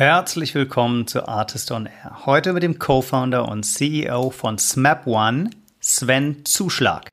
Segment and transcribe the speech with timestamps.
[0.00, 2.24] Herzlich willkommen zu Artist on Air.
[2.24, 7.10] Heute mit dem Co-Founder und CEO von SMAP One, Sven Zuschlag.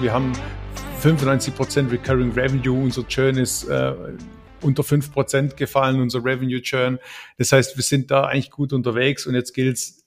[0.00, 0.32] Wir haben
[1.02, 3.92] 95% Recurring Revenue, unser Churn ist äh,
[4.62, 6.98] unter 5% gefallen, unser Revenue Churn.
[7.36, 10.06] Das heißt, wir sind da eigentlich gut unterwegs und jetzt gilt es,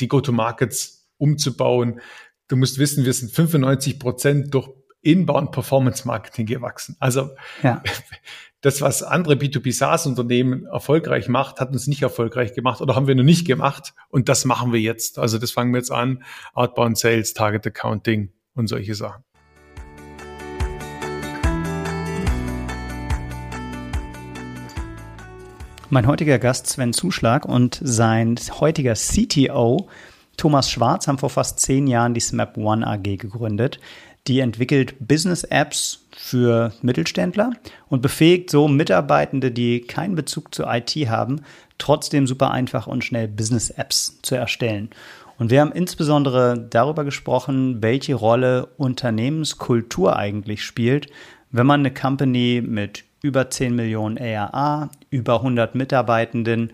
[0.00, 2.00] die Go-to-Markets umzubauen.
[2.48, 4.68] Du musst wissen, wir sind 95% durch
[5.02, 6.96] Inbound Performance Marketing gewachsen.
[7.00, 7.30] Also
[7.62, 7.82] ja.
[8.60, 13.08] das, was andere B2B SaaS Unternehmen erfolgreich macht, hat uns nicht erfolgreich gemacht oder haben
[13.08, 13.94] wir noch nicht gemacht.
[14.08, 15.18] Und das machen wir jetzt.
[15.18, 16.22] Also das fangen wir jetzt an.
[16.54, 19.24] Outbound Sales, Target Accounting und solche Sachen.
[25.90, 29.90] Mein heutiger Gast Sven Zuschlag und sein heutiger CTO
[30.36, 33.78] Thomas Schwarz haben vor fast zehn Jahren die SMAP One AG gegründet.
[34.28, 37.50] Die entwickelt Business-Apps für Mittelständler
[37.88, 41.40] und befähigt so Mitarbeitende, die keinen Bezug zur IT haben,
[41.78, 44.90] trotzdem super einfach und schnell Business-Apps zu erstellen.
[45.38, 51.08] Und wir haben insbesondere darüber gesprochen, welche Rolle Unternehmenskultur eigentlich spielt,
[51.50, 56.72] wenn man eine Company mit über 10 Millionen ARA, über 100 Mitarbeitenden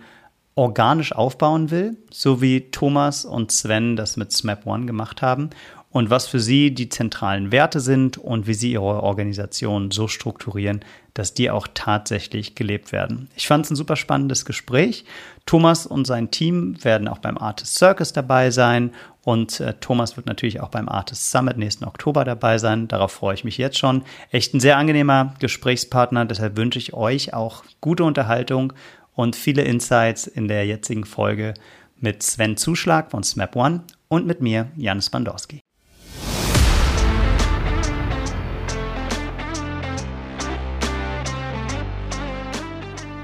[0.55, 5.51] organisch aufbauen will, so wie Thomas und Sven das mit SMAP One gemacht haben
[5.91, 10.85] und was für sie die zentralen Werte sind und wie sie ihre Organisation so strukturieren,
[11.15, 13.29] dass die auch tatsächlich gelebt werden.
[13.35, 15.05] Ich fand es ein super spannendes Gespräch.
[15.47, 18.93] Thomas und sein Team werden auch beim Artist Circus dabei sein
[19.25, 22.87] und äh, Thomas wird natürlich auch beim Artist Summit nächsten Oktober dabei sein.
[22.87, 24.03] Darauf freue ich mich jetzt schon.
[24.31, 26.27] Echt ein sehr angenehmer Gesprächspartner.
[26.27, 28.75] Deshalb wünsche ich euch auch gute Unterhaltung
[29.15, 31.55] und viele Insights in der jetzigen Folge
[31.99, 35.61] mit Sven Zuschlag von SMAP One und mit mir, Janis Bandorski.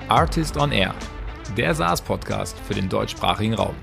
[0.08, 0.94] Artist on Air,
[1.56, 3.74] der SaaS-Podcast für den deutschsprachigen Raum.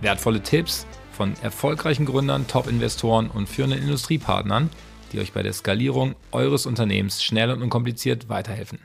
[0.00, 4.70] Wertvolle Tipps von erfolgreichen Gründern, Top-Investoren und führenden Industriepartnern,
[5.12, 8.78] die euch bei der Skalierung eures Unternehmens schnell und unkompliziert weiterhelfen.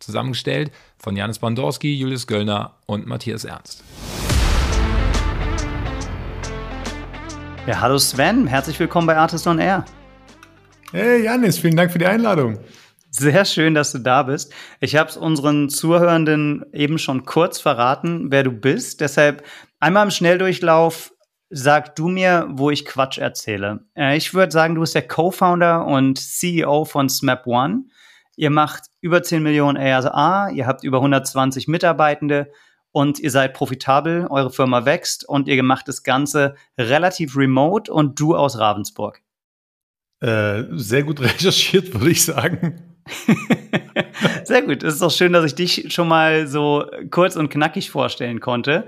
[0.00, 3.84] Zusammengestellt von Janis Bandorski, Julius Göllner und Matthias Ernst.
[7.68, 9.84] Ja, hallo Sven, herzlich willkommen bei Artist on Air.
[10.90, 12.58] Hey Janis, vielen Dank für die Einladung.
[13.18, 14.52] Sehr schön, dass du da bist.
[14.80, 19.00] Ich habe es unseren Zuhörenden eben schon kurz verraten, wer du bist.
[19.00, 19.44] Deshalb
[19.80, 21.12] einmal im Schnelldurchlauf
[21.48, 23.86] sag du mir, wo ich Quatsch erzähle.
[23.96, 27.84] Äh, ich würde sagen, du bist der Co-Founder und CEO von SMAP One.
[28.36, 32.52] Ihr macht über 10 Millionen ARA, ihr habt über 120 Mitarbeitende
[32.92, 38.20] und ihr seid profitabel, eure Firma wächst und ihr macht das Ganze relativ remote und
[38.20, 39.22] du aus Ravensburg.
[40.20, 42.95] Äh, sehr gut recherchiert, würde ich sagen.
[44.44, 44.82] Sehr gut.
[44.82, 48.86] Es ist doch schön, dass ich dich schon mal so kurz und knackig vorstellen konnte.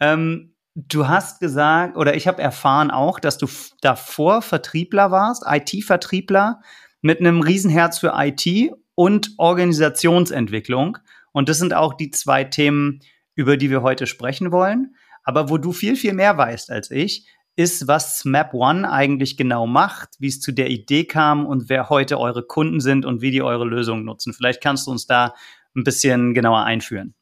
[0.00, 3.46] Ähm, du hast gesagt, oder ich habe erfahren auch, dass du
[3.80, 6.60] davor Vertriebler warst, IT-Vertriebler
[7.00, 10.98] mit einem Riesenherz für IT und Organisationsentwicklung.
[11.32, 13.00] Und das sind auch die zwei Themen,
[13.34, 14.94] über die wir heute sprechen wollen.
[15.22, 19.66] Aber wo du viel, viel mehr weißt als ich, ist, was Map One eigentlich genau
[19.66, 23.32] macht, wie es zu der Idee kam und wer heute eure Kunden sind und wie
[23.32, 24.32] die eure Lösungen nutzen.
[24.32, 25.34] Vielleicht kannst du uns da
[25.74, 27.14] ein bisschen genauer einführen.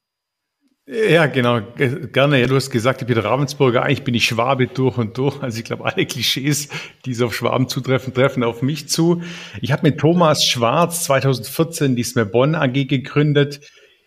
[0.86, 1.62] Ja, genau,
[2.12, 2.46] gerne.
[2.46, 3.82] Du hast gesagt, ich bin Ravensburger.
[3.82, 5.42] Eigentlich bin ich Schwabe durch und durch.
[5.42, 6.68] Also ich glaube, alle Klischees,
[7.06, 9.22] die so auf Schwaben zutreffen, treffen auf mich zu.
[9.62, 13.60] Ich habe mit Thomas Schwarz 2014 die Smebon AG gegründet.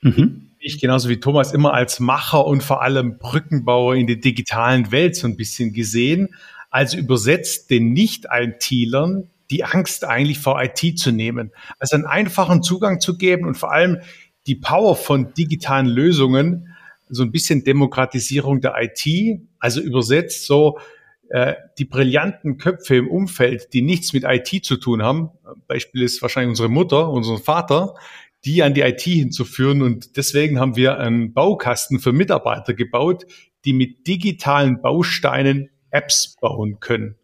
[0.03, 4.91] Mhm ich genauso wie Thomas immer als Macher und vor allem Brückenbauer in der digitalen
[4.91, 6.35] Welt so ein bisschen gesehen.
[6.69, 11.51] Also übersetzt den Nicht-ITlern die Angst eigentlich vor IT zu nehmen.
[11.79, 14.01] Also einen einfachen Zugang zu geben und vor allem
[14.45, 16.75] die Power von digitalen Lösungen,
[17.09, 20.77] so ein bisschen Demokratisierung der IT, also übersetzt so
[21.29, 25.31] äh, die brillanten Köpfe im Umfeld, die nichts mit IT zu tun haben,
[25.67, 27.95] Beispiel ist wahrscheinlich unsere Mutter, unseren Vater,
[28.45, 29.81] die an die IT hinzuführen.
[29.81, 33.25] Und deswegen haben wir einen Baukasten für Mitarbeiter gebaut,
[33.65, 37.15] die mit digitalen Bausteinen Apps bauen können.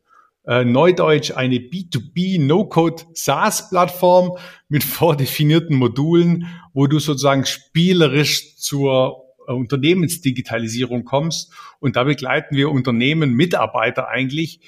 [0.48, 9.54] Äh, Neudeutsch eine B2B No-Code SaaS-Plattform mit vordefinierten Modulen, wo du sozusagen spielerisch zur äh,
[9.54, 11.52] Unternehmensdigitalisierung kommst.
[11.80, 14.60] Und da begleiten wir Unternehmen, Mitarbeiter eigentlich,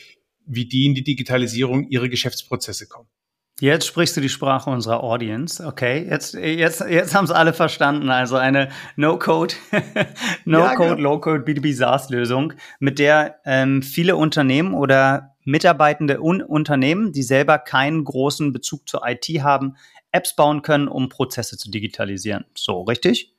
[0.45, 3.09] wie die in die Digitalisierung ihrer Geschäftsprozesse kommen.
[3.59, 5.65] Jetzt sprichst du die Sprache unserer Audience.
[5.65, 8.11] Okay, jetzt, jetzt, jetzt haben es alle verstanden.
[8.11, 9.55] Also eine No-Code,
[10.45, 11.01] No-Code, ja, genau.
[11.01, 18.03] Low-Code B2B SaaS-Lösung, mit der ähm, viele Unternehmen oder Mitarbeitende und Unternehmen, die selber keinen
[18.03, 19.75] großen Bezug zur IT haben,
[20.11, 22.45] Apps bauen können, um Prozesse zu digitalisieren.
[22.55, 23.33] So, richtig?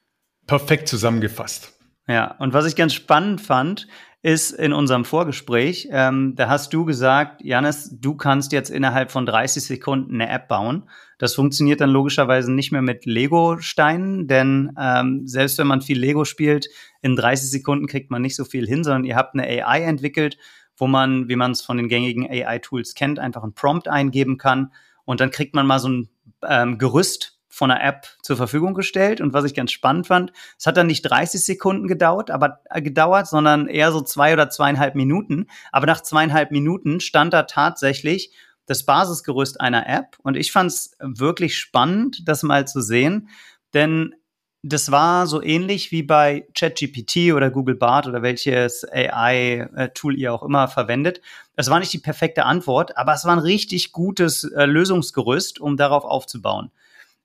[0.47, 1.77] Perfekt zusammengefasst.
[2.08, 3.87] Ja, und was ich ganz spannend fand,
[4.22, 9.26] ist in unserem Vorgespräch, ähm, da hast du gesagt, Janis, du kannst jetzt innerhalb von
[9.26, 10.88] 30 Sekunden eine App bauen.
[11.19, 16.25] Das funktioniert dann logischerweise nicht mehr mit Lego-Steinen, denn ähm, selbst wenn man viel Lego
[16.25, 16.69] spielt,
[17.02, 20.38] in 30 Sekunden kriegt man nicht so viel hin, sondern ihr habt eine AI entwickelt,
[20.76, 24.72] wo man, wie man es von den gängigen AI-Tools kennt, einfach einen Prompt eingeben kann
[25.05, 26.08] und dann kriegt man mal so ein
[26.43, 29.20] ähm, Gerüst von einer App zur Verfügung gestellt.
[29.20, 32.81] Und was ich ganz spannend fand, es hat dann nicht 30 Sekunden gedauert, aber äh,
[32.81, 35.49] gedauert, sondern eher so zwei oder zweieinhalb Minuten.
[35.72, 38.32] Aber nach zweieinhalb Minuten stand da tatsächlich
[38.66, 40.16] das Basisgerüst einer App.
[40.22, 43.28] Und ich fand es wirklich spannend, das mal zu sehen.
[43.75, 44.14] Denn
[44.62, 50.43] das war so ähnlich wie bei ChatGPT oder Google Bart oder welches AI-Tool ihr auch
[50.43, 51.20] immer verwendet.
[51.56, 55.76] Es war nicht die perfekte Antwort, aber es war ein richtig gutes äh, Lösungsgerüst, um
[55.76, 56.70] darauf aufzubauen.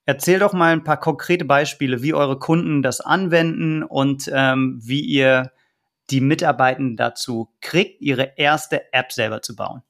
[0.05, 5.01] Erzähl doch mal ein paar konkrete Beispiele, wie eure Kunden das anwenden und ähm, wie
[5.01, 5.51] ihr
[6.09, 9.81] die Mitarbeitenden dazu kriegt, ihre erste App selber zu bauen.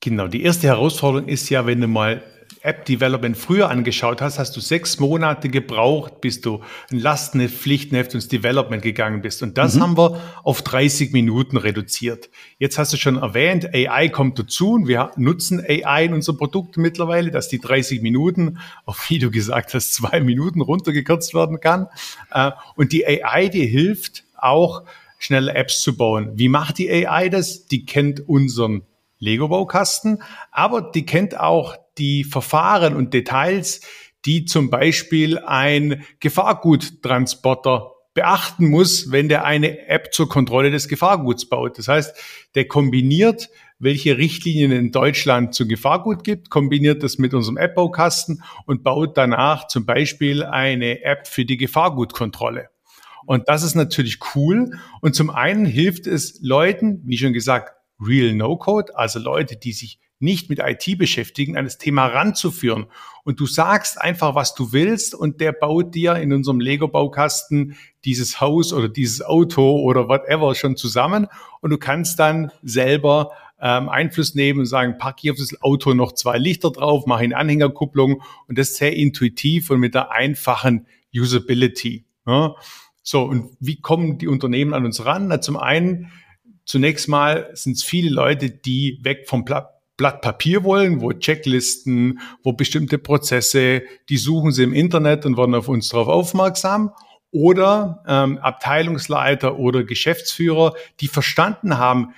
[0.00, 2.22] Genau, die erste Herausforderung ist ja, wenn du mal
[2.62, 6.60] App-Development früher angeschaut hast, hast du sechs Monate gebraucht, bis du
[6.90, 9.42] ein Lastenheft, Pflichtenheft und ins Development gegangen bist.
[9.42, 9.80] Und das mhm.
[9.82, 12.30] haben wir auf 30 Minuten reduziert.
[12.58, 16.76] Jetzt hast du schon erwähnt, AI kommt dazu und wir nutzen AI in unserem Produkt
[16.76, 21.88] mittlerweile, dass die 30 Minuten, auf wie du gesagt hast, zwei Minuten runtergekürzt werden kann.
[22.30, 24.82] Äh, und die AI, die hilft auch,
[25.18, 26.32] schnelle Apps zu bauen.
[26.34, 27.66] Wie macht die AI das?
[27.66, 28.82] Die kennt unseren
[29.20, 30.20] Lego-Baukasten,
[30.50, 33.80] aber die kennt auch die Verfahren und Details,
[34.24, 41.48] die zum Beispiel ein Gefahrguttransporter beachten muss, wenn der eine App zur Kontrolle des Gefahrguts
[41.48, 41.78] baut.
[41.78, 42.14] Das heißt,
[42.54, 43.48] der kombiniert,
[43.78, 49.66] welche Richtlinien in Deutschland zu Gefahrgut gibt, kombiniert das mit unserem App-Baukasten und baut danach
[49.66, 52.68] zum Beispiel eine App für die Gefahrgutkontrolle.
[53.24, 54.78] Und das ist natürlich cool.
[55.00, 60.00] Und zum einen hilft es Leuten, wie schon gesagt, Real No-Code, also Leute, die sich
[60.22, 62.86] nicht mit IT beschäftigen, an das Thema ranzuführen.
[63.24, 68.40] Und du sagst einfach, was du willst und der baut dir in unserem Lego-Baukasten dieses
[68.40, 71.26] Haus oder dieses Auto oder whatever schon zusammen
[71.60, 75.94] und du kannst dann selber ähm, Einfluss nehmen und sagen, pack hier auf das Auto
[75.94, 80.86] noch zwei Lichter drauf, mach eine Anhängerkupplung und das sehr intuitiv und mit der einfachen
[81.14, 82.04] Usability.
[82.26, 82.56] Ja.
[83.04, 85.28] So, und wie kommen die Unternehmen an uns ran?
[85.28, 86.10] Na, zum einen,
[86.64, 92.20] zunächst mal sind es viele Leute, die weg vom Pla Blatt Papier wollen, wo Checklisten,
[92.42, 96.92] wo bestimmte Prozesse, die suchen sie im Internet und werden auf uns darauf aufmerksam.
[97.30, 102.14] Oder ähm, Abteilungsleiter oder Geschäftsführer, die verstanden haben,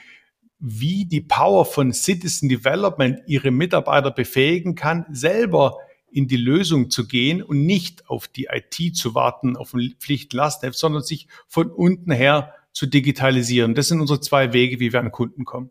[0.59, 5.77] wie die Power von Citizen Development ihre Mitarbeiter befähigen kann, selber
[6.11, 10.79] in die Lösung zu gehen und nicht auf die IT zu warten, auf ein Pflichtenlastheft,
[10.79, 13.75] sondern sich von unten her zu digitalisieren.
[13.75, 15.71] Das sind unsere zwei Wege, wie wir an Kunden kommen.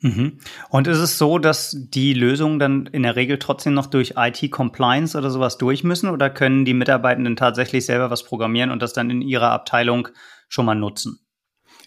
[0.00, 0.38] Mhm.
[0.68, 5.16] Und ist es so, dass die Lösungen dann in der Regel trotzdem noch durch IT-Compliance
[5.16, 9.10] oder sowas durch müssen oder können die Mitarbeitenden tatsächlich selber was programmieren und das dann
[9.10, 10.08] in ihrer Abteilung
[10.48, 11.20] schon mal nutzen?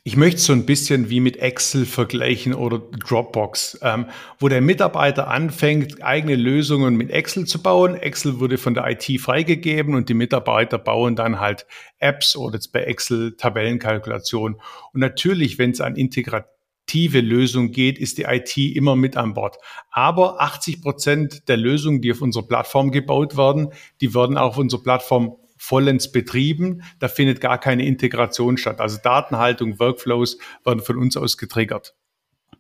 [0.06, 4.06] Ich möchte so ein bisschen wie mit Excel vergleichen oder Dropbox, ähm,
[4.40, 7.96] wo der Mitarbeiter anfängt, eigene Lösungen mit Excel zu bauen.
[7.96, 11.68] Excel wurde von der IT freigegeben und die Mitarbeiter bauen dann halt
[12.00, 14.56] Apps oder jetzt bei Excel Tabellenkalkulation.
[14.94, 16.59] Und natürlich, wenn es an Integration
[16.90, 19.58] aktive Lösung geht, ist die IT immer mit an Bord.
[19.92, 23.70] Aber 80 Prozent der Lösungen, die auf unserer Plattform gebaut werden,
[24.02, 26.82] die werden auch auf unserer Plattform vollends betrieben.
[26.98, 28.82] Da findet gar keine Integration statt.
[28.82, 31.94] Also Datenhaltung, Workflows werden von uns aus getriggert.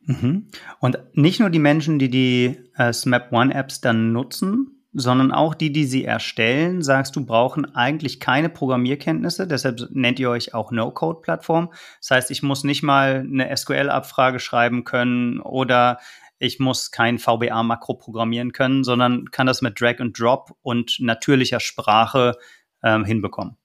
[0.03, 0.49] Mhm.
[0.79, 5.53] Und nicht nur die Menschen, die die äh, SMAP One Apps dann nutzen, sondern auch
[5.53, 9.47] die, die sie erstellen, sagst du, brauchen eigentlich keine Programmierkenntnisse.
[9.47, 11.71] Deshalb nennt ihr euch auch No-Code-Plattform.
[11.99, 15.99] Das heißt, ich muss nicht mal eine SQL-Abfrage schreiben können oder
[16.39, 21.59] ich muss kein VBA-Makro programmieren können, sondern kann das mit Drag and Drop und natürlicher
[21.59, 22.37] Sprache
[22.81, 23.57] ähm, hinbekommen.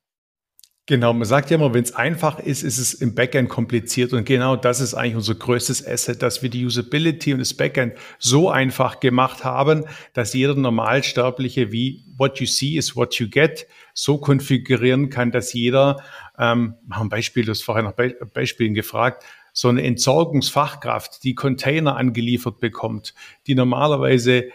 [0.87, 4.13] Genau, man sagt ja immer, wenn es einfach ist, ist es im Backend kompliziert.
[4.13, 7.95] Und genau das ist eigentlich unser größtes Asset, dass wir die Usability und das Backend
[8.19, 13.67] so einfach gemacht haben, dass jeder Normalsterbliche wie what you see is what you get
[13.95, 16.03] so konfigurieren kann, dass jeder,
[16.39, 19.25] ähm, machen Beispiel, du hast vorher nach Be Beispielen gefragt,
[19.55, 23.15] so eine Entsorgungsfachkraft, die Container angeliefert bekommt,
[23.47, 24.51] die normalerweise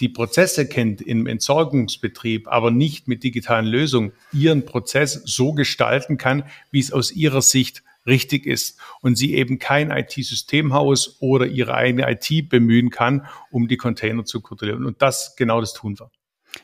[0.00, 6.44] die Prozesse kennt im Entsorgungsbetrieb, aber nicht mit digitalen Lösungen, ihren Prozess so gestalten kann,
[6.70, 12.10] wie es aus ihrer Sicht richtig ist und sie eben kein IT-Systemhaus oder ihre eigene
[12.10, 14.86] IT bemühen kann, um die Container zu kontrollieren.
[14.86, 16.10] Und das genau das tun wir.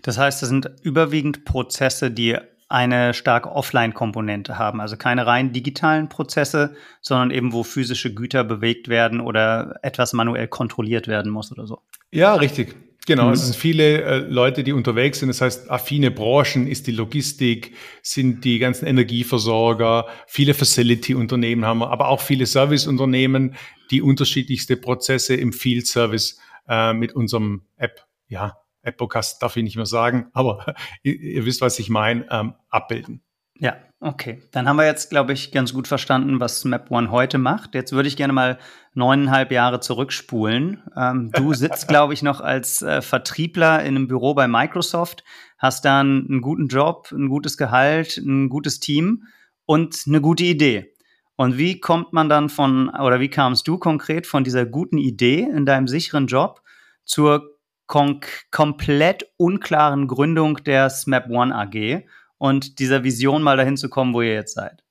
[0.02, 2.36] Das heißt, das sind überwiegend Prozesse, die
[2.68, 8.88] eine starke Offline-Komponente haben, also keine rein digitalen Prozesse, sondern eben wo physische Güter bewegt
[8.88, 11.80] werden oder etwas manuell kontrolliert werden muss oder so.
[12.10, 12.76] Ja, richtig.
[13.08, 13.32] Genau, mhm.
[13.32, 15.28] es sind viele äh, Leute, die unterwegs sind.
[15.28, 21.88] Das heißt, affine Branchen ist die Logistik, sind die ganzen Energieversorger, viele Facility-Unternehmen haben wir,
[21.90, 23.56] aber auch viele Service-Unternehmen,
[23.90, 26.38] die unterschiedlichste Prozesse im Field Service
[26.68, 31.62] äh, mit unserem App, ja, Appocast darf ich nicht mehr sagen, aber ihr, ihr wisst,
[31.62, 33.22] was ich meine, ähm, abbilden.
[33.58, 34.42] Ja, okay.
[34.52, 37.74] Dann haben wir jetzt, glaube ich, ganz gut verstanden, was Map One heute macht.
[37.74, 38.58] Jetzt würde ich gerne mal
[38.94, 40.82] neuneinhalb Jahre zurückspulen.
[40.96, 45.24] Ähm, du sitzt, glaube ich, noch als äh, Vertriebler in einem Büro bei Microsoft,
[45.58, 49.24] hast dann einen guten Job, ein gutes Gehalt, ein gutes Team
[49.66, 50.94] und eine gute Idee.
[51.36, 55.42] Und wie kommt man dann von, oder wie kamst du konkret von dieser guten Idee
[55.42, 56.62] in deinem sicheren Job
[57.04, 62.04] zur komplett unklaren Gründung der SMAP One AG
[62.38, 64.82] und dieser Vision mal dahin zu kommen, wo ihr jetzt seid?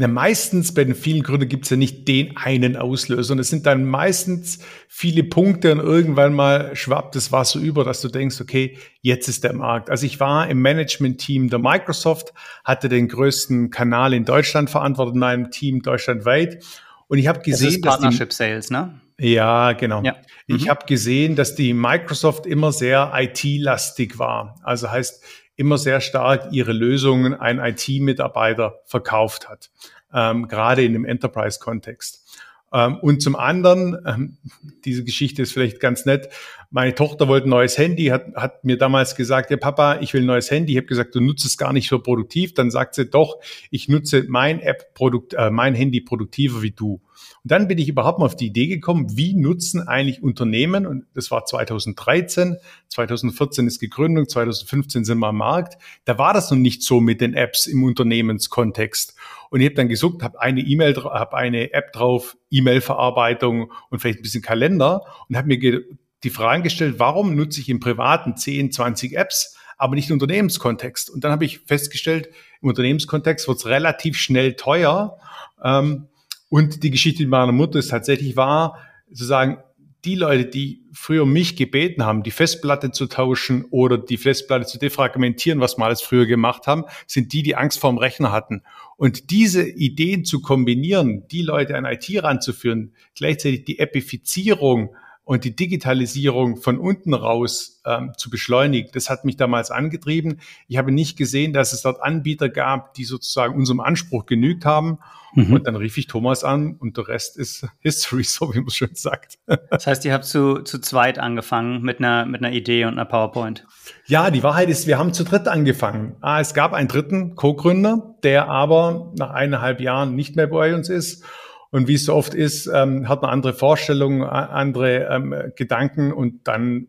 [0.00, 3.32] Ja, meistens bei den vielen Gründen gibt es ja nicht den einen Auslöser.
[3.32, 8.00] Und es sind dann meistens viele Punkte und irgendwann mal schwappt das Wasser über, dass
[8.00, 9.90] du denkst, okay, jetzt ist der Markt.
[9.90, 12.32] Also ich war im Management-Team der Microsoft,
[12.64, 16.64] hatte den größten Kanal in Deutschland verantwortet, in meinem Team deutschlandweit.
[17.08, 18.98] Und ich habe gesehen, das ist Partnership Sales, ne?
[19.18, 20.02] Ja, genau.
[20.02, 20.16] Ja.
[20.46, 20.56] Mhm.
[20.56, 24.58] Ich habe gesehen, dass die Microsoft immer sehr IT-lastig war.
[24.62, 25.22] Also heißt,
[25.60, 29.70] immer sehr stark ihre Lösungen ein IT-Mitarbeiter verkauft hat,
[30.12, 32.26] ähm, gerade in dem Enterprise-Kontext.
[32.72, 34.38] Ähm, und zum anderen, ähm,
[34.84, 36.30] diese Geschichte ist vielleicht ganz nett,
[36.70, 40.22] meine Tochter wollte ein neues Handy, hat, hat mir damals gesagt, ja Papa, ich will
[40.22, 40.72] ein neues Handy.
[40.72, 42.54] Ich habe gesagt, du nutzt es gar nicht für produktiv.
[42.54, 43.40] Dann sagt sie, doch,
[43.70, 47.00] ich nutze mein App, Produkt, äh, mein Handy produktiver wie du.
[47.42, 51.06] Und dann bin ich überhaupt mal auf die Idee gekommen, wie nutzen eigentlich Unternehmen, und
[51.14, 52.56] das war 2013,
[52.88, 57.20] 2014 ist gegründet, 2015 sind wir am Markt, da war das noch nicht so mit
[57.20, 59.14] den Apps im Unternehmenskontext.
[59.50, 64.20] Und ich habe dann gesucht, habe eine E-Mail, habe eine App drauf, E-Mail-Verarbeitung und vielleicht
[64.20, 65.82] ein bisschen Kalender und habe mir
[66.22, 71.10] die Fragen gestellt, warum nutze ich im privaten 10, 20 Apps, aber nicht im Unternehmenskontext?
[71.10, 72.28] Und dann habe ich festgestellt,
[72.60, 75.18] im Unternehmenskontext wird es relativ schnell teuer.
[75.62, 76.08] Ähm,
[76.50, 78.76] und die Geschichte meiner Mutter ist tatsächlich wahr,
[79.12, 79.58] zu sagen,
[80.04, 84.78] die Leute, die früher mich gebeten haben, die Festplatte zu tauschen oder die Festplatte zu
[84.78, 88.62] defragmentieren, was wir alles früher gemacht haben, sind die, die Angst vorm Rechner hatten.
[88.96, 94.94] Und diese Ideen zu kombinieren, die Leute an IT ranzuführen, gleichzeitig die Epifizierung
[95.30, 98.90] und die Digitalisierung von unten raus ähm, zu beschleunigen.
[98.92, 100.40] Das hat mich damals angetrieben.
[100.66, 104.98] Ich habe nicht gesehen, dass es dort Anbieter gab, die sozusagen unserem Anspruch genügt haben.
[105.34, 105.52] Mhm.
[105.52, 108.90] Und dann rief ich Thomas an und der Rest ist History, so wie man schön
[108.94, 109.38] sagt.
[109.70, 113.04] Das heißt, ihr habt zu, zu zweit angefangen mit einer, mit einer Idee und einer
[113.04, 113.68] PowerPoint.
[114.06, 116.16] Ja, die Wahrheit ist, wir haben zu dritt angefangen.
[116.22, 120.88] Ah, es gab einen dritten Co-Gründer, der aber nach eineinhalb Jahren nicht mehr bei uns
[120.88, 121.24] ist.
[121.70, 126.48] Und wie es so oft ist, ähm, hat man andere Vorstellungen, andere ähm, Gedanken und
[126.48, 126.88] dann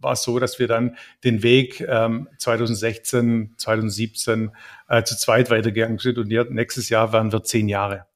[0.00, 4.50] war es so, dass wir dann den Weg ähm, 2016, 2017
[4.88, 8.06] äh, zu zweit weitergegangen sind und nächstes Jahr werden wir zehn Jahre.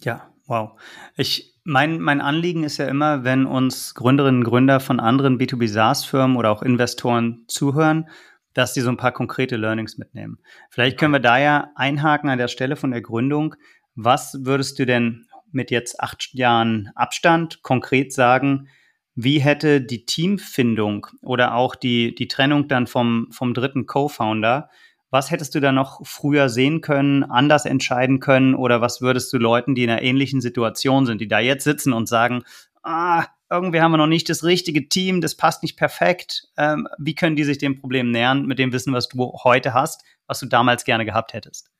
[0.00, 0.80] Ja, wow.
[1.16, 5.68] Ich, mein, mein Anliegen ist ja immer, wenn uns Gründerinnen und Gründer von anderen B2B
[5.68, 8.08] SaaS-Firmen oder auch Investoren zuhören,
[8.52, 10.38] dass die so ein paar konkrete Learnings mitnehmen.
[10.70, 13.54] Vielleicht können wir da ja einhaken an der Stelle von der Gründung.
[13.94, 18.68] Was würdest du denn mit jetzt acht Jahren Abstand konkret sagen,
[19.14, 24.70] wie hätte die Teamfindung oder auch die, die Trennung dann vom, vom dritten Co-Founder,
[25.10, 29.38] was hättest du da noch früher sehen können, anders entscheiden können oder was würdest du
[29.38, 32.42] Leuten, die in einer ähnlichen Situation sind, die da jetzt sitzen und sagen,
[32.82, 37.14] ah, irgendwie haben wir noch nicht das richtige Team, das passt nicht perfekt, ähm, wie
[37.14, 40.46] können die sich dem Problem nähern mit dem Wissen, was du heute hast, was du
[40.46, 41.70] damals gerne gehabt hättest?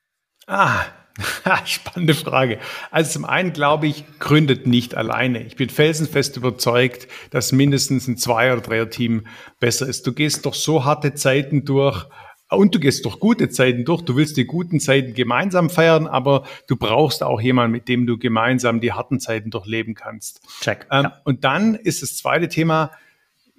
[0.46, 0.84] Ah,
[1.64, 2.59] Spannende Frage.
[2.90, 5.42] Also zum einen glaube ich, gründet nicht alleine.
[5.45, 9.26] Ich bin felsenfest überzeugt, dass mindestens ein Zwei- oder Dreier-Team
[9.61, 10.07] besser ist.
[10.07, 12.07] Du gehst doch so harte Zeiten durch
[12.50, 14.02] und du gehst durch gute Zeiten durch.
[14.02, 18.19] Du willst die guten Zeiten gemeinsam feiern, aber du brauchst auch jemanden, mit dem du
[18.19, 20.40] gemeinsam die harten Zeiten durchleben kannst.
[20.61, 20.87] Check.
[20.90, 21.21] Ähm, ja.
[21.25, 22.90] Und dann ist das zweite Thema,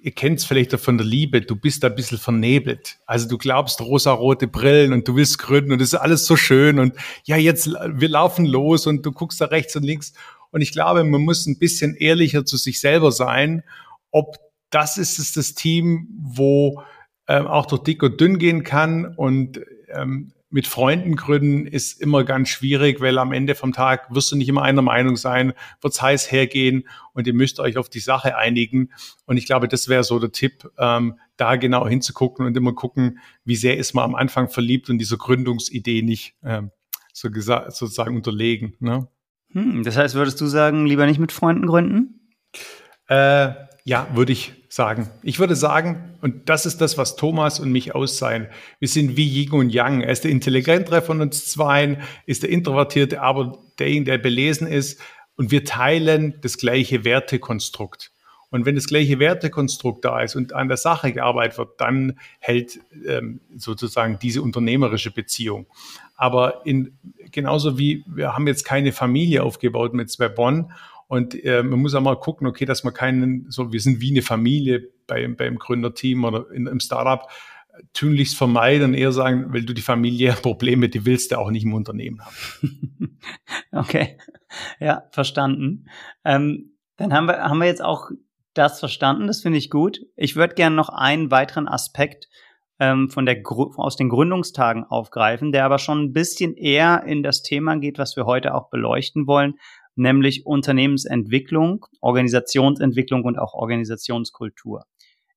[0.04, 2.98] ihr kennt es vielleicht auch von der Liebe, du bist da ein bisschen vernebelt.
[3.06, 6.78] Also du glaubst rosa-rote Brillen und du willst gründen und es ist alles so schön
[6.78, 6.94] und
[7.24, 10.12] ja, jetzt, wir laufen los und du guckst da rechts und links.
[10.50, 13.64] Und ich glaube, man muss ein bisschen ehrlicher zu sich selber sein,
[14.10, 14.36] ob
[14.68, 16.82] das ist es das Team, wo
[17.26, 22.22] ähm, auch durch dick und dünn gehen kann und ähm, mit Freunden gründen ist immer
[22.22, 26.00] ganz schwierig, weil am Ende vom Tag wirst du nicht immer einer Meinung sein, wird's
[26.00, 28.92] heiß hergehen und ihr müsst euch auf die Sache einigen.
[29.26, 33.18] Und ich glaube, das wäre so der Tipp, ähm, da genau hinzugucken und immer gucken,
[33.44, 36.70] wie sehr ist man am Anfang verliebt und dieser Gründungsidee nicht ähm,
[37.12, 38.76] so sozusagen unterlegen.
[38.78, 39.08] Ne?
[39.50, 42.30] Hm, das heißt, würdest du sagen, lieber nicht mit Freunden gründen?
[43.08, 43.50] Äh,
[43.82, 45.08] ja, würde ich sagen.
[45.22, 48.50] Ich würde sagen, und das ist das, was Thomas und mich auszeichnet.
[48.80, 50.00] Wir sind wie Yin und Yang.
[50.00, 55.00] Er ist der Intelligentere von uns zweien, ist der Introvertierte, aber derjenige, der belesen ist.
[55.36, 58.10] Und wir teilen das gleiche Wertekonstrukt.
[58.50, 62.80] Und wenn das gleiche Wertekonstrukt da ist und an der Sache gearbeitet wird, dann hält
[63.06, 65.66] ähm, sozusagen diese unternehmerische Beziehung.
[66.16, 66.98] Aber in,
[67.30, 70.72] genauso wie wir haben jetzt keine Familie aufgebaut mit zwei Bonn
[71.08, 74.10] und äh, man muss auch mal gucken, okay, dass man keinen, so wir sind wie
[74.10, 77.28] eine Familie beim, beim Gründerteam oder in, im Startup,
[77.92, 81.64] tunlichst vermeiden und eher sagen, weil du die familiären Probleme, die willst du auch nicht
[81.64, 83.18] im Unternehmen haben.
[83.72, 84.18] okay,
[84.80, 85.86] ja, verstanden.
[86.24, 88.10] Ähm, dann haben wir, haben wir jetzt auch
[88.54, 90.00] das verstanden, das finde ich gut.
[90.16, 92.28] Ich würde gerne noch einen weiteren Aspekt
[92.78, 97.42] ähm, von der aus den Gründungstagen aufgreifen, der aber schon ein bisschen eher in das
[97.42, 99.54] Thema geht, was wir heute auch beleuchten wollen,
[99.96, 104.84] nämlich Unternehmensentwicklung, Organisationsentwicklung und auch Organisationskultur.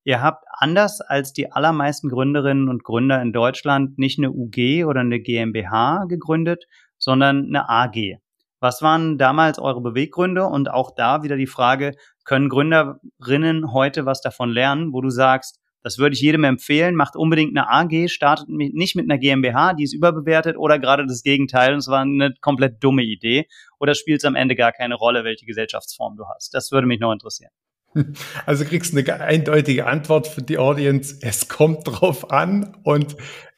[0.03, 5.01] Ihr habt anders als die allermeisten Gründerinnen und Gründer in Deutschland nicht eine UG oder
[5.01, 6.65] eine GmbH gegründet,
[6.97, 8.19] sondern eine AG.
[8.59, 10.45] Was waren damals eure Beweggründe?
[10.45, 11.91] Und auch da wieder die Frage,
[12.23, 16.95] können Gründerinnen heute was davon lernen, wo du sagst, das würde ich jedem empfehlen.
[16.95, 21.23] Macht unbedingt eine AG, startet nicht mit einer GmbH, die ist überbewertet oder gerade das
[21.23, 23.47] Gegenteil und es war eine komplett dumme Idee.
[23.79, 26.53] Oder spielt es am Ende gar keine Rolle, welche Gesellschaftsform du hast?
[26.53, 27.51] Das würde mich noch interessieren.
[28.45, 31.17] Also kriegst du eine eindeutige Antwort für die Audience.
[31.21, 33.15] Es kommt drauf an und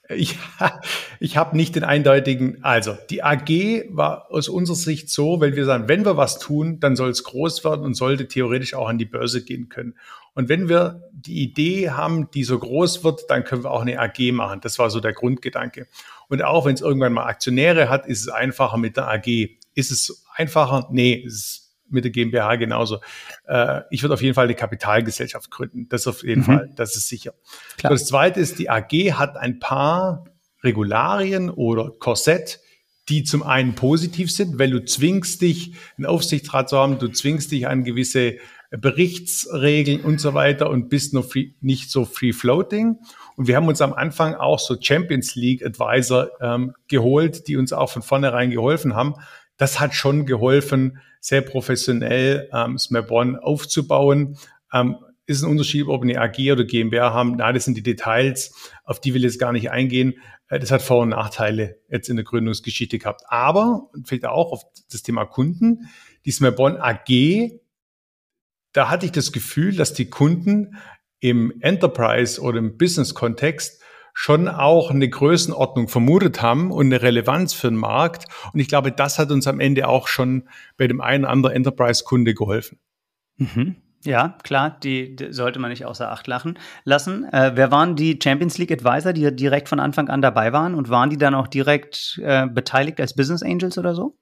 [0.10, 0.38] ich,
[1.20, 3.50] ich habe nicht den eindeutigen, also die AG
[3.90, 7.24] war aus unserer Sicht so, weil wir sagen, wenn wir was tun, dann soll es
[7.24, 9.96] groß werden und sollte theoretisch auch an die Börse gehen können.
[10.40, 14.00] Und wenn wir die Idee haben, die so groß wird, dann können wir auch eine
[14.00, 14.62] AG machen.
[14.62, 15.86] Das war so der Grundgedanke.
[16.30, 19.28] Und auch wenn es irgendwann mal Aktionäre hat, ist es einfacher mit der AG.
[19.76, 20.88] Ist es einfacher?
[20.92, 23.00] Nee, es ist mit der GmbH genauso.
[23.50, 25.90] Äh, ich würde auf jeden Fall eine Kapitalgesellschaft gründen.
[25.90, 26.46] Das auf jeden mhm.
[26.46, 27.34] Fall, das ist sicher.
[27.78, 27.92] Klar.
[27.92, 30.24] Das zweite ist, die AG hat ein paar
[30.64, 32.62] Regularien oder Korsett,
[33.10, 37.52] die zum einen positiv sind, weil du zwingst dich, einen Aufsichtsrat zu haben, du zwingst
[37.52, 38.38] dich an gewisse
[38.72, 42.98] Berichtsregeln und so weiter und bist noch free, nicht so free floating.
[43.36, 47.74] Und wir haben uns am Anfang auch so Champions League Advisor ähm, geholt, die uns
[47.74, 49.16] auch von vornherein geholfen haben.
[49.58, 54.38] Das hat schon geholfen, sehr professionell ähm, Smapon aufzubauen.
[54.72, 57.36] Ähm, ist ein Unterschied, ob eine AG oder GmbH haben.
[57.38, 58.54] Na, das sind die Details,
[58.84, 60.16] auf die will ich jetzt gar nicht eingehen.
[60.48, 63.22] Äh, das hat Vor- und Nachteile jetzt in der Gründungsgeschichte gehabt.
[63.28, 65.90] Aber, vielleicht auch auf das Thema Kunden,
[66.26, 67.60] die Smapon AG,
[68.74, 70.78] da hatte ich das Gefühl, dass die Kunden
[71.20, 73.82] im Enterprise oder im Business-Kontext
[74.14, 78.26] schon auch eine Größenordnung vermutet haben und eine Relevanz für den Markt.
[78.54, 81.56] Und ich glaube, das hat uns am Ende auch schon bei dem einen oder anderen
[81.56, 82.80] Enterprise-Kunde geholfen.
[83.38, 83.78] Mhm.
[84.06, 87.26] Ja, klar, die, die, sollte man nicht außer Acht lachen, lassen.
[87.32, 90.76] Äh, wer waren die Champions League Advisor, die direkt von Anfang an dabei waren?
[90.76, 94.19] Und waren die dann auch direkt äh, beteiligt als Business Angels oder so?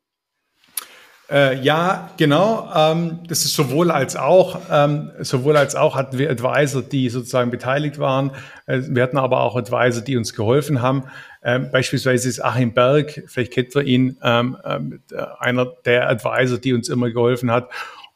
[1.30, 2.72] Äh, ja, genau.
[2.74, 4.62] Ähm, das ist sowohl als auch.
[4.72, 8.32] Ähm, sowohl als auch hatten wir Advisor, die sozusagen beteiligt waren.
[8.66, 11.04] Äh, wir hatten aber auch Advisor, die uns geholfen haben.
[11.44, 15.02] Ähm, beispielsweise ist Achim Berg, vielleicht kennt ihr ihn, ähm, ähm,
[15.40, 17.70] einer der Advisor, die uns immer geholfen hat.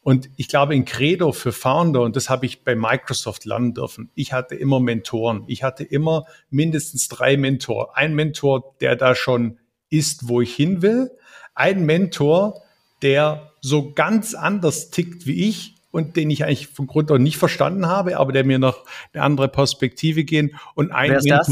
[0.04, 4.10] Und ich glaube, in Credo für Founder, und das habe ich bei Microsoft lernen dürfen,
[4.16, 5.44] ich hatte immer Mentoren.
[5.48, 7.96] Ich hatte immer mindestens drei Mentor.
[7.96, 11.12] Ein Mentor, der da schon ist, wo ich hin will.
[11.54, 12.64] Ein Mentor,
[13.02, 17.38] der so ganz anders tickt wie ich und den ich eigentlich von Grund auf nicht
[17.38, 21.50] verstanden habe, aber der mir noch eine andere Perspektive gehen und ein Wer ist das?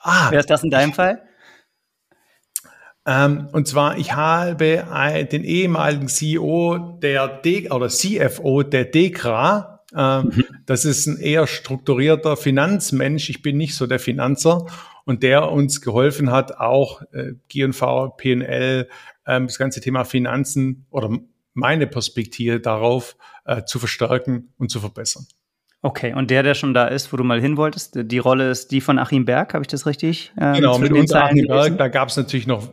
[0.00, 1.22] Ah, Wer ist das in deinem Fall?
[3.06, 9.84] Ähm, und zwar, ich habe den ehemaligen CEO der D oder CFO der DEKRA.
[9.94, 10.44] Äh, mhm.
[10.64, 13.28] Das ist ein eher strukturierter Finanzmensch.
[13.28, 14.66] Ich bin nicht so der Finanzer
[15.04, 18.88] und der uns geholfen hat, auch äh, G&V, PNL,
[19.26, 21.10] ähm, das ganze Thema Finanzen oder
[21.54, 25.26] meine Perspektive darauf äh, zu verstärken und zu verbessern.
[25.82, 28.70] Okay, und der, der schon da ist, wo du mal hin wolltest, die Rolle ist
[28.72, 30.32] die von Achim Berg, habe ich das richtig?
[30.36, 32.70] Äh, genau, mit uns Achim Berg, da gab es natürlich noch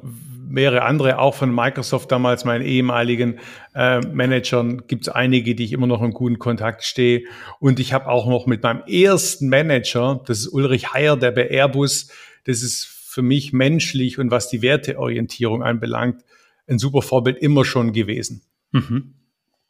[0.52, 3.40] mehrere andere, auch von Microsoft damals, meinen ehemaligen
[3.76, 7.24] äh, Managern, gibt es einige, die ich immer noch in guten Kontakt stehe.
[7.60, 11.50] Und ich habe auch noch mit meinem ersten Manager, das ist Ulrich Heyer, der bei
[11.50, 12.10] Airbus,
[12.46, 16.24] das ist für mich menschlich und was die Werteorientierung anbelangt,
[16.72, 18.44] ein super Vorbild immer schon gewesen.
[18.72, 19.16] Mhm.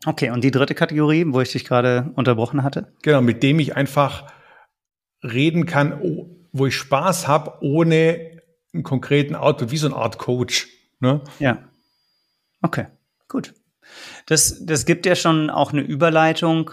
[0.06, 2.94] Okay, und die dritte Kategorie, wo ich dich gerade unterbrochen hatte?
[3.02, 4.32] Genau, mit dem ich einfach
[5.24, 8.42] reden kann, wo ich Spaß habe, ohne
[8.74, 10.70] einen konkreten Output, wie so eine Art Coach.
[11.00, 11.22] Ne?
[11.40, 11.70] Ja.
[12.62, 12.88] Okay,
[13.28, 13.54] gut.
[14.26, 16.72] Das, das gibt ja schon auch eine Überleitung,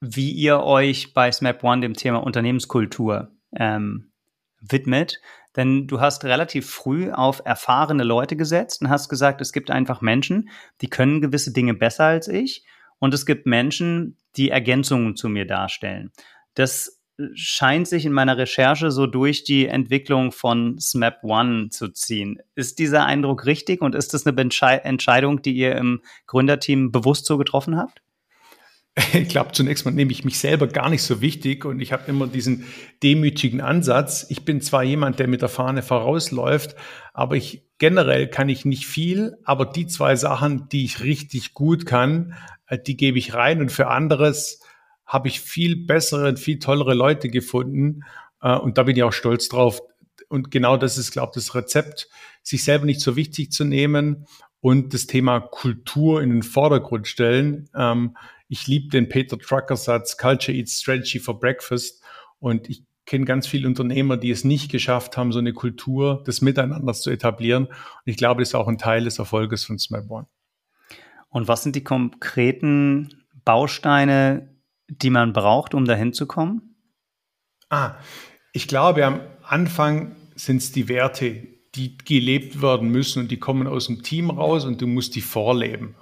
[0.00, 4.12] wie ihr euch bei SMAP One dem Thema Unternehmenskultur ähm,
[4.60, 5.20] widmet.
[5.56, 10.00] Denn du hast relativ früh auf erfahrene Leute gesetzt und hast gesagt, es gibt einfach
[10.00, 10.48] Menschen,
[10.80, 12.64] die können gewisse Dinge besser als ich.
[12.98, 16.12] Und es gibt Menschen, die Ergänzungen zu mir darstellen.
[16.54, 17.00] Das
[17.34, 22.40] scheint sich in meiner Recherche so durch die Entwicklung von SMAP One zu ziehen.
[22.54, 24.36] Ist dieser Eindruck richtig und ist das eine
[24.84, 28.02] Entscheidung, die ihr im Gründerteam bewusst so getroffen habt?
[29.12, 32.04] Ich glaube, zunächst mal nehme ich mich selber gar nicht so wichtig und ich habe
[32.08, 32.64] immer diesen
[33.02, 34.26] demütigen Ansatz.
[34.28, 36.76] Ich bin zwar jemand, der mit der Fahne vorausläuft,
[37.12, 41.86] aber ich generell kann ich nicht viel, aber die zwei Sachen, die ich richtig gut
[41.86, 42.34] kann,
[42.66, 44.60] äh, die gebe ich rein und für anderes
[45.06, 48.04] habe ich viel bessere und viel tollere Leute gefunden
[48.42, 49.80] äh, und da bin ich auch stolz drauf.
[50.28, 52.08] Und genau das ist, glaube ich, das Rezept,
[52.42, 54.26] sich selber nicht so wichtig zu nehmen
[54.60, 57.68] und das Thema Kultur in den Vordergrund stellen.
[57.74, 58.16] Ähm,
[58.50, 62.02] ich liebe den Peter Trucker Satz, Culture Eats Strategy for Breakfast.
[62.40, 66.42] Und ich kenne ganz viele Unternehmer, die es nicht geschafft haben, so eine Kultur des
[66.42, 67.66] Miteinanders zu etablieren.
[67.66, 70.26] Und ich glaube, das ist auch ein Teil des Erfolges von Smapborn.
[71.28, 74.52] Und was sind die konkreten Bausteine,
[74.88, 76.74] die man braucht, um dahin zu kommen?
[77.68, 77.94] Ah,
[78.52, 83.66] ich glaube, am Anfang sind es die Werte, die gelebt werden müssen und die kommen
[83.66, 85.94] aus dem Team raus und du musst die vorleben.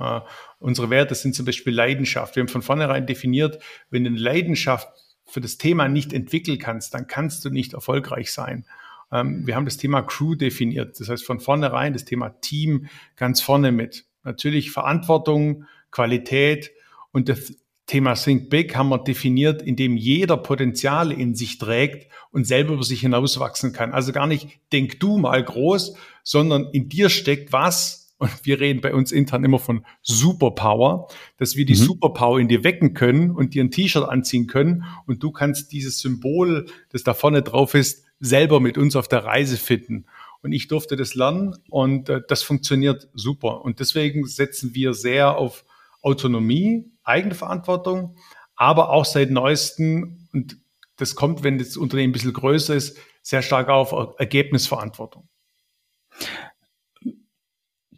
[0.59, 2.37] Unsere Werte sind zum Beispiel Leidenschaft.
[2.37, 4.89] Wir haben von vornherein definiert, wenn du eine Leidenschaft
[5.27, 8.65] für das Thema nicht entwickeln kannst, dann kannst du nicht erfolgreich sein.
[9.13, 10.99] Ähm, wir haben das Thema Crew definiert.
[10.99, 14.07] Das heißt von vornherein das Thema Team ganz vorne mit.
[14.25, 16.71] Natürlich Verantwortung, Qualität
[17.13, 17.55] und das
[17.89, 22.85] Thema Think Big haben wir definiert, indem jeder Potenziale in sich trägt und selber über
[22.85, 23.93] sich hinauswachsen kann.
[23.93, 28.15] Also gar nicht denk du mal groß, sondern in dir steckt was.
[28.19, 31.79] Und wir reden bei uns intern immer von Superpower, dass wir die mhm.
[31.79, 34.85] Superpower in dir wecken können und dir ein T-Shirt anziehen können.
[35.07, 39.25] Und du kannst dieses Symbol, das da vorne drauf ist, selber mit uns auf der
[39.25, 40.05] Reise finden.
[40.43, 43.65] Und ich durfte das lernen und äh, das funktioniert super.
[43.65, 45.65] Und deswegen setzen wir sehr auf
[46.03, 48.17] Autonomie, Eigenverantwortung,
[48.57, 50.57] aber auch seit neuestem, und
[50.97, 55.29] das kommt, wenn das Unternehmen ein bisschen größer ist, sehr stark auf Ergebnisverantwortung.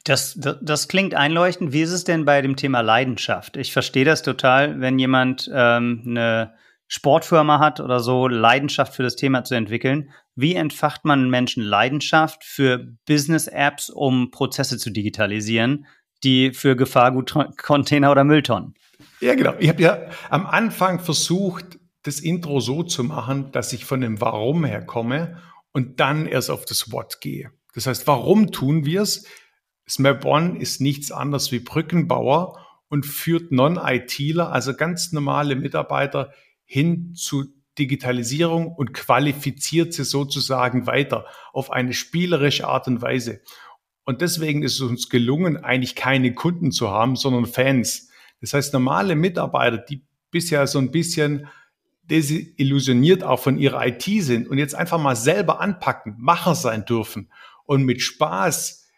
[0.04, 1.72] Das, das, das, klingt einleuchtend.
[1.72, 3.56] Wie ist es denn bei dem Thema Leidenschaft?
[3.56, 6.54] Ich verstehe das total, wenn jemand ähm, eine
[6.88, 10.10] Sportfirma hat oder so, Leidenschaft für das Thema zu entwickeln.
[10.34, 15.86] Wie entfacht man Menschen Leidenschaft für Business-Apps, um Prozesse zu digitalisieren,
[16.24, 18.74] die für Gefahrgutcontainer oder Mülltonnen?
[19.20, 19.54] Ja, genau.
[19.58, 24.20] Ich habe ja am Anfang versucht, das Intro so zu machen, dass ich von dem
[24.20, 25.38] Warum her komme
[25.72, 27.52] und dann erst auf das What gehe.
[27.74, 29.26] Das heißt, warum tun wir es?
[29.88, 36.32] SMAP One ist nichts anderes wie Brückenbauer und führt Non-ITler, also ganz normale Mitarbeiter,
[36.64, 37.44] hin zu
[37.78, 43.40] Digitalisierung und qualifiziert sie sozusagen weiter auf eine spielerische Art und Weise.
[44.04, 48.09] Und deswegen ist es uns gelungen, eigentlich keine Kunden zu haben, sondern Fans.
[48.40, 51.46] Das heißt, normale Mitarbeiter, die bisher so ein bisschen
[52.03, 57.31] desillusioniert auch von ihrer IT sind und jetzt einfach mal selber anpacken, Macher sein dürfen
[57.66, 58.88] und mit Spaß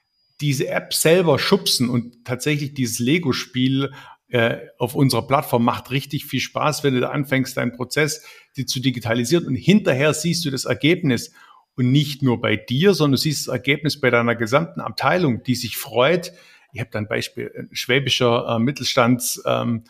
[0.40, 3.92] diese App selber schubsen und tatsächlich dieses Lego-Spiel
[4.28, 8.24] äh, auf unserer Plattform macht richtig viel Spaß, wenn du da anfängst, deinen Prozess
[8.66, 11.32] zu digitalisieren und hinterher siehst du das Ergebnis
[11.74, 15.54] und nicht nur bei dir, sondern du siehst das Ergebnis bei deiner gesamten Abteilung, die
[15.54, 16.32] sich freut,
[16.72, 19.84] ich habe da ein Beispiel, ein schwäbischer äh, Mittelstands ähm,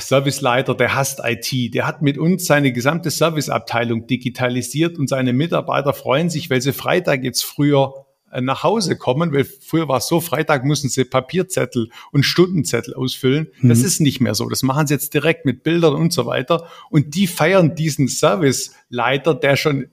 [0.00, 1.74] Serviceleiter, der hasst IT.
[1.74, 6.72] Der hat mit uns seine gesamte Serviceabteilung digitalisiert und seine Mitarbeiter freuen sich, weil sie
[6.72, 11.04] Freitag jetzt früher äh, nach Hause kommen, weil früher war es so, Freitag müssen sie
[11.04, 13.48] Papierzettel und Stundenzettel ausfüllen.
[13.60, 13.68] Mhm.
[13.68, 14.48] Das ist nicht mehr so.
[14.48, 16.68] Das machen sie jetzt direkt mit Bildern und so weiter.
[16.90, 19.88] Und die feiern diesen Serviceleiter, der schon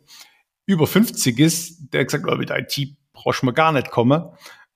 [0.66, 4.24] über 50 ist, der gesagt, oh, mit IT brauchst du gar nicht kommen.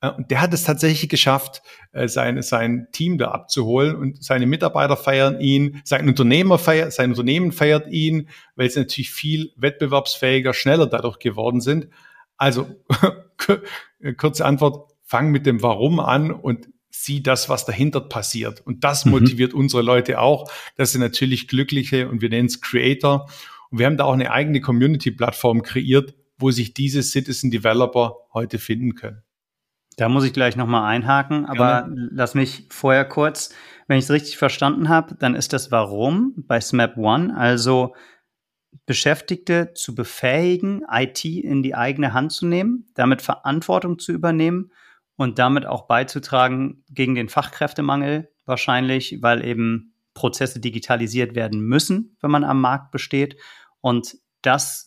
[0.02, 4.46] Äh, und der hat es tatsächlich geschafft, äh, sein, sein Team da abzuholen und seine
[4.46, 10.54] Mitarbeiter feiern ihn, sein Unternehmer feiert, sein Unternehmen feiert ihn, weil sie natürlich viel wettbewerbsfähiger,
[10.54, 11.90] schneller dadurch geworden sind.
[12.38, 12.68] Also
[14.18, 18.62] kurze Antwort, fang mit dem Warum an und sieh das, was dahinter passiert.
[18.62, 19.12] Und das mhm.
[19.12, 20.52] motiviert unsere Leute auch.
[20.76, 23.30] Das sind natürlich Glückliche und wir nennen es Creator.
[23.70, 28.60] Und wir haben da auch eine eigene Community-Plattform kreiert, wo sich diese Citizen Developer heute
[28.60, 29.24] finden können.
[29.98, 32.10] Da muss ich gleich nochmal einhaken, aber Gerne.
[32.12, 33.54] lass mich vorher kurz,
[33.88, 37.96] wenn ich es richtig verstanden habe, dann ist das Warum bei SMAP One, also
[38.86, 44.72] Beschäftigte zu befähigen, IT in die eigene Hand zu nehmen, damit Verantwortung zu übernehmen
[45.16, 52.32] und damit auch beizutragen gegen den Fachkräftemangel wahrscheinlich, weil eben Prozesse digitalisiert werden müssen, wenn
[52.32, 53.36] man am Markt besteht.
[53.82, 54.87] Und das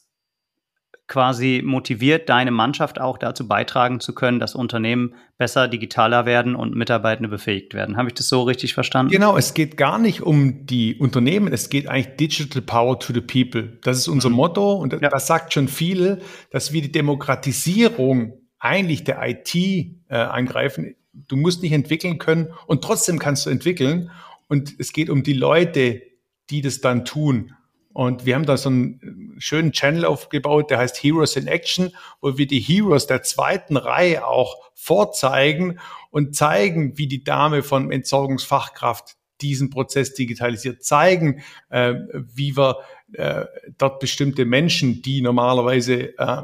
[1.11, 6.77] quasi motiviert, deine Mannschaft auch dazu beitragen zu können, dass Unternehmen besser digitaler werden und
[6.77, 7.96] Mitarbeitende befähigt werden.
[7.96, 9.11] Habe ich das so richtig verstanden?
[9.11, 13.20] Genau, es geht gar nicht um die Unternehmen, es geht eigentlich Digital Power to the
[13.20, 13.77] People.
[13.83, 14.37] Das ist unser mhm.
[14.37, 15.09] Motto und ja.
[15.11, 16.20] das sagt schon viel,
[16.53, 20.94] dass wir die Demokratisierung eigentlich der IT äh, angreifen.
[21.12, 24.12] Du musst nicht entwickeln können und trotzdem kannst du entwickeln.
[24.46, 26.03] Und es geht um die Leute,
[26.51, 27.53] die das dann tun.
[27.92, 32.38] Und wir haben da so einen schönen Channel aufgebaut, der heißt Heroes in Action, wo
[32.38, 39.16] wir die Heroes der zweiten Reihe auch vorzeigen und zeigen, wie die Dame von Entsorgungsfachkraft
[39.40, 42.79] diesen Prozess digitalisiert, zeigen, äh, wie wir
[43.12, 43.46] äh,
[43.79, 46.42] dort bestimmte Menschen, die normalerweise äh,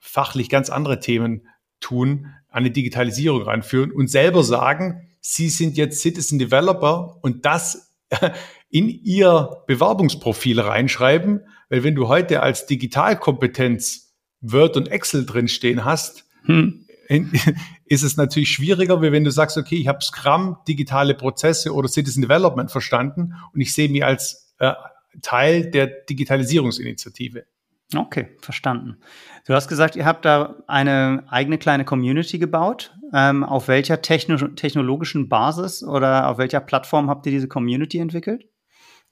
[0.00, 1.48] fachlich ganz andere Themen
[1.80, 7.94] tun, an die Digitalisierung ranführen und selber sagen, sie sind jetzt Citizen Developer und das
[8.72, 16.24] in ihr Bewerbungsprofil reinschreiben, weil wenn du heute als Digitalkompetenz Word und Excel drinstehen hast,
[16.46, 16.86] hm.
[17.84, 21.86] ist es natürlich schwieriger, wie wenn du sagst, okay, ich habe Scrum, digitale Prozesse oder
[21.86, 24.72] Citizen Development verstanden und ich sehe mich als äh,
[25.20, 27.44] Teil der Digitalisierungsinitiative.
[27.94, 28.96] Okay, verstanden.
[29.46, 32.96] Du hast gesagt, ihr habt da eine eigene kleine Community gebaut.
[33.12, 38.46] Ähm, auf welcher techno technologischen Basis oder auf welcher Plattform habt ihr diese Community entwickelt?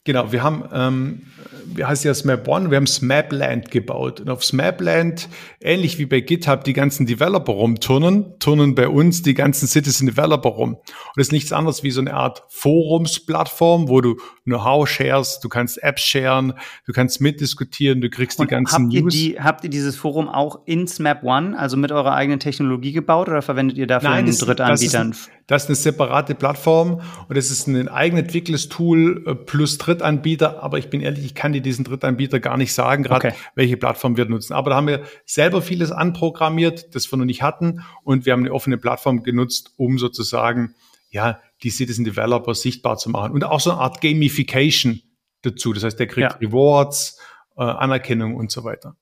[0.04, 1.26] Genau, wir haben, ähm,
[1.66, 4.20] wie heißt ja SMAP One, wir haben SMAPland gebaut.
[4.20, 5.28] Und auf SMAPland,
[5.60, 10.48] ähnlich wie bei GitHub, die ganzen Developer rumturnen, turnen bei uns die ganzen Citizen Developer
[10.48, 10.76] rum.
[10.76, 15.50] Und das ist nichts anderes wie so eine Art Forumsplattform, wo du Know-how shares, du
[15.50, 16.54] kannst Apps sharen,
[16.86, 19.14] du kannst mitdiskutieren, du kriegst Und die ganzen habt News.
[19.14, 22.92] Ihr die, habt ihr dieses Forum auch in SMAP One, also mit eurer eigenen Technologie
[22.92, 25.10] gebaut oder verwendet ihr dafür Nein, einen Drittanbietern?
[25.10, 29.34] Das ist, das ist eine separate Plattform und es ist ein eigen entwickeltes Tool äh,
[29.34, 30.62] plus Drittanbieter.
[30.62, 33.36] Aber ich bin ehrlich, ich kann dir diesen Drittanbieter gar nicht sagen, gerade okay.
[33.56, 34.52] welche Plattform wir nutzen.
[34.52, 37.82] Aber da haben wir selber vieles anprogrammiert, das wir noch nicht hatten.
[38.04, 40.76] Und wir haben eine offene Plattform genutzt, um sozusagen,
[41.10, 43.32] ja, die Citizen Developer sichtbar zu machen.
[43.32, 45.02] Und auch so eine Art Gamification
[45.42, 45.72] dazu.
[45.72, 46.38] Das heißt, der kriegt ja.
[46.38, 47.18] Rewards,
[47.56, 48.94] äh, Anerkennung und so weiter.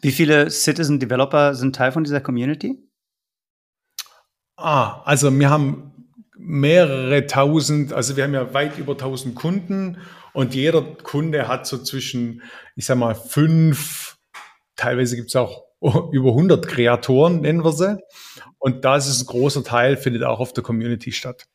[0.00, 2.87] Wie viele Citizen Developer sind Teil von dieser Community?
[4.60, 5.92] Ah, also wir haben
[6.36, 9.98] mehrere tausend, also wir haben ja weit über tausend Kunden
[10.32, 12.42] und jeder Kunde hat so zwischen,
[12.74, 14.16] ich sag mal, fünf,
[14.74, 17.98] teilweise gibt es auch über 100 Kreatoren, nennen wir sie.
[18.58, 21.46] Und da ist es ein großer Teil, findet auch auf der Community statt.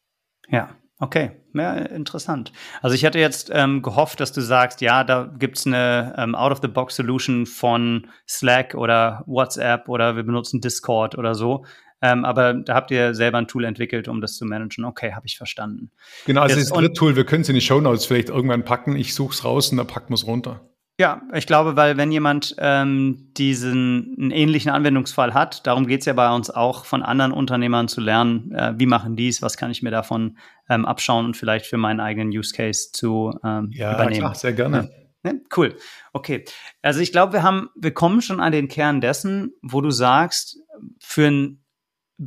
[0.48, 1.32] Ja, okay.
[1.54, 2.54] Ja, interessant.
[2.82, 7.48] Also ich hatte jetzt ähm, gehofft, dass du sagst, ja, da gibt's eine ähm, Out-of-the-Box-Solution
[7.48, 11.66] von Slack oder WhatsApp oder wir benutzen Discord oder so.
[12.04, 14.84] Ähm, aber da habt ihr selber ein Tool entwickelt, um das zu managen.
[14.84, 15.90] Okay, habe ich verstanden.
[16.26, 18.66] Genau, also Jetzt, das dritte Tool, wir können es in die Show Notes vielleicht irgendwann
[18.66, 18.98] packen.
[18.98, 20.60] Ich suche es raus und dann packen wir es runter.
[21.00, 26.06] Ja, ich glaube, weil wenn jemand ähm, diesen einen ähnlichen Anwendungsfall hat, darum geht es
[26.06, 29.56] ja bei uns auch, von anderen Unternehmern zu lernen, äh, wie machen die es, was
[29.56, 30.38] kann ich mir davon
[30.70, 34.24] ähm, abschauen und vielleicht für meinen eigenen Use Case zu ähm, ja, übernehmen.
[34.24, 34.90] Ja, sehr gerne.
[35.24, 35.32] Ja.
[35.32, 35.78] Ja, cool.
[36.12, 36.44] Okay.
[36.82, 40.60] Also ich glaube, wir haben, wir kommen schon an den Kern dessen, wo du sagst,
[41.00, 41.63] für ein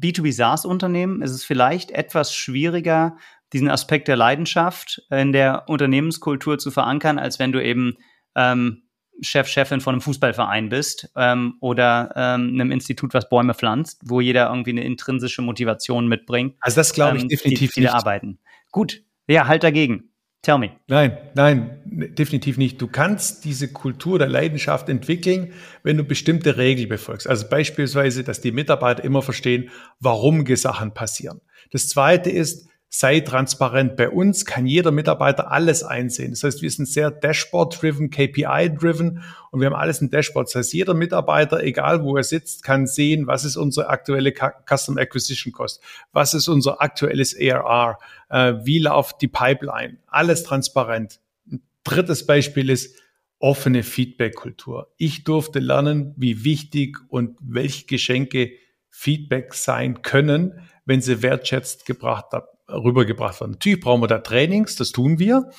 [0.00, 3.16] B2B SaaS-Unternehmen ist es vielleicht etwas schwieriger,
[3.52, 7.96] diesen Aspekt der Leidenschaft in der Unternehmenskultur zu verankern, als wenn du eben
[8.35, 8.82] ähm,
[9.22, 14.20] Chef, Chefin von einem Fußballverein bist ähm, oder ähm, einem Institut, was Bäume pflanzt, wo
[14.20, 16.56] jeder irgendwie eine intrinsische Motivation mitbringt.
[16.61, 17.94] Also das glaube ich ähm, definitiv die, die nicht.
[17.94, 18.38] arbeiten.
[18.72, 20.11] Gut, ja, halt dagegen.
[20.46, 20.70] Tell me.
[20.87, 22.80] Nein, nein, definitiv nicht.
[22.80, 27.28] Du kannst diese Kultur der Leidenschaft entwickeln, wenn du bestimmte Regeln befolgst.
[27.28, 31.40] Also beispielsweise, dass die Mitarbeiter immer verstehen, warum Sachen passieren.
[31.72, 33.96] Das zweite ist, sei transparent.
[33.96, 36.30] Bei uns kann jeder Mitarbeiter alles einsehen.
[36.30, 40.48] Das heißt, wir sind sehr Dashboard-driven, KPI-driven und wir haben alles in Dashboard.
[40.48, 44.96] Das heißt, jeder Mitarbeiter, egal wo er sitzt, kann sehen, was ist unsere aktuelle Custom
[44.96, 45.82] Acquisition Cost,
[46.12, 47.98] was ist unser aktuelles ARR,
[48.30, 49.98] äh, wie läuft die Pipeline.
[50.06, 51.20] Alles transparent.
[51.50, 52.96] Ein drittes Beispiel ist,
[53.38, 54.90] offene Feedback-Kultur.
[54.96, 58.52] Ich durfte lernen, wie wichtig und welche Geschenke
[58.88, 62.32] Feedback sein können, wenn sie wertschätzt gebracht,
[62.68, 63.52] rübergebracht werden.
[63.52, 65.50] Natürlich brauchen wir da Trainings, das tun wir,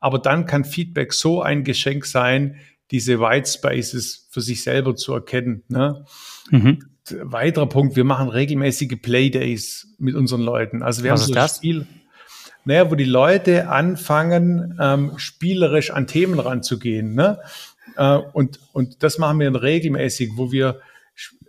[0.00, 2.56] aber dann kann Feedback so ein Geschenk sein,
[2.90, 5.64] diese White Spaces für sich selber zu erkennen.
[5.68, 6.04] Ne?
[6.50, 6.78] Mhm.
[7.22, 10.82] Weiterer Punkt, wir machen regelmäßige Playdays mit unseren Leuten.
[10.82, 11.56] Also wir Was haben so das?
[11.56, 11.86] Spiel,
[12.64, 17.14] naja, wo die Leute anfangen, ähm, spielerisch an Themen ranzugehen.
[17.14, 17.38] Ne?
[17.96, 20.80] Äh, und, und das machen wir regelmäßig, wo wir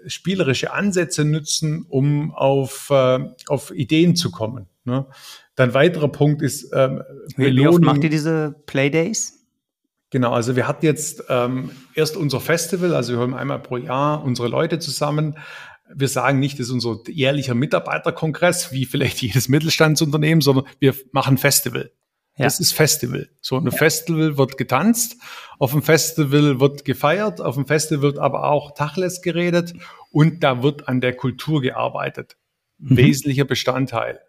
[0.07, 4.67] spielerische Ansätze nutzen, um auf, äh, auf Ideen zu kommen.
[4.85, 5.07] Ne?
[5.55, 7.01] Dann weiterer Punkt ist ähm,
[7.35, 9.45] wie, wie oft macht ihr diese Playdays?
[10.11, 14.23] Genau, also wir hatten jetzt ähm, erst unser Festival, also wir haben einmal pro Jahr
[14.23, 15.37] unsere Leute zusammen.
[15.93, 21.37] Wir sagen nicht, das ist unser jährlicher Mitarbeiterkongress, wie vielleicht jedes Mittelstandsunternehmen, sondern wir machen
[21.37, 21.91] Festival.
[22.37, 22.45] Ja.
[22.45, 23.29] Das ist Festival.
[23.41, 23.71] So ein ja.
[23.71, 25.17] Festival wird getanzt,
[25.57, 29.73] auf dem Festival wird gefeiert, auf dem Festival wird aber auch Tachles geredet
[30.11, 32.37] und da wird an der Kultur gearbeitet.
[32.77, 32.97] Mhm.
[32.97, 34.19] Wesentlicher Bestandteil.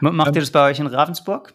[0.00, 1.54] Macht ihr ähm, das bei euch in Ravensburg?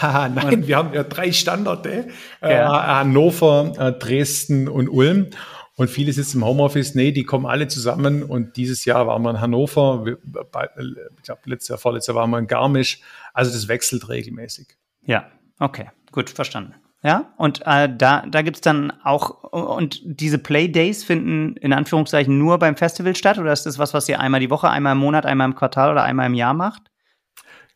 [0.00, 2.08] Ah, nein, wir haben ja drei Standorte,
[2.42, 2.66] äh, ja.
[2.66, 5.28] äh, Hannover, äh, Dresden und Ulm.
[5.76, 8.24] Und viele sitzen im Homeoffice, nee, die kommen alle zusammen.
[8.24, 12.38] Und dieses Jahr waren wir in Hannover, ich glaube, letztes Jahr, vorletztes Jahr waren wir
[12.38, 13.00] in Garmisch.
[13.32, 14.66] Also das wechselt regelmäßig.
[15.02, 15.28] Ja,
[15.60, 16.74] okay, gut, verstanden.
[17.04, 22.36] Ja, und äh, da, da gibt es dann auch, und diese Playdays finden in Anführungszeichen
[22.36, 24.98] nur beim Festival statt oder ist das was, was ihr einmal die Woche, einmal im
[24.98, 26.90] Monat, einmal im Quartal oder einmal im Jahr macht?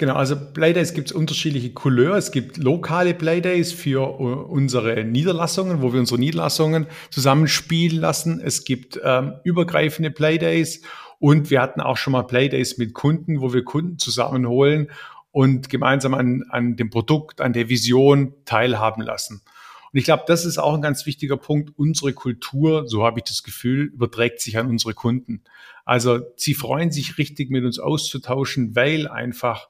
[0.03, 2.17] Genau, also Playdays gibt es unterschiedliche Couleur.
[2.17, 8.41] Es gibt lokale Playdays für unsere Niederlassungen, wo wir unsere Niederlassungen zusammenspielen lassen.
[8.41, 10.83] Es gibt ähm, übergreifende Playdays
[11.21, 14.91] und wir hatten auch schon mal Playdays mit Kunden, wo wir Kunden zusammenholen
[15.31, 19.41] und gemeinsam an, an dem Produkt, an der Vision teilhaben lassen.
[19.93, 21.73] Und ich glaube, das ist auch ein ganz wichtiger Punkt.
[21.77, 25.43] Unsere Kultur, so habe ich das Gefühl, überträgt sich an unsere Kunden.
[25.85, 29.69] Also sie freuen sich richtig mit uns auszutauschen, weil einfach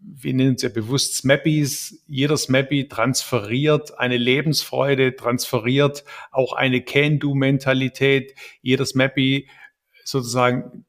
[0.00, 2.02] wir nennen es ja bewusst Smappies.
[2.06, 8.34] Jeder Smappy transferiert eine Lebensfreude, transferiert auch eine Can-Do-Mentalität.
[8.62, 9.48] Jeder Smappy
[10.04, 10.84] sozusagen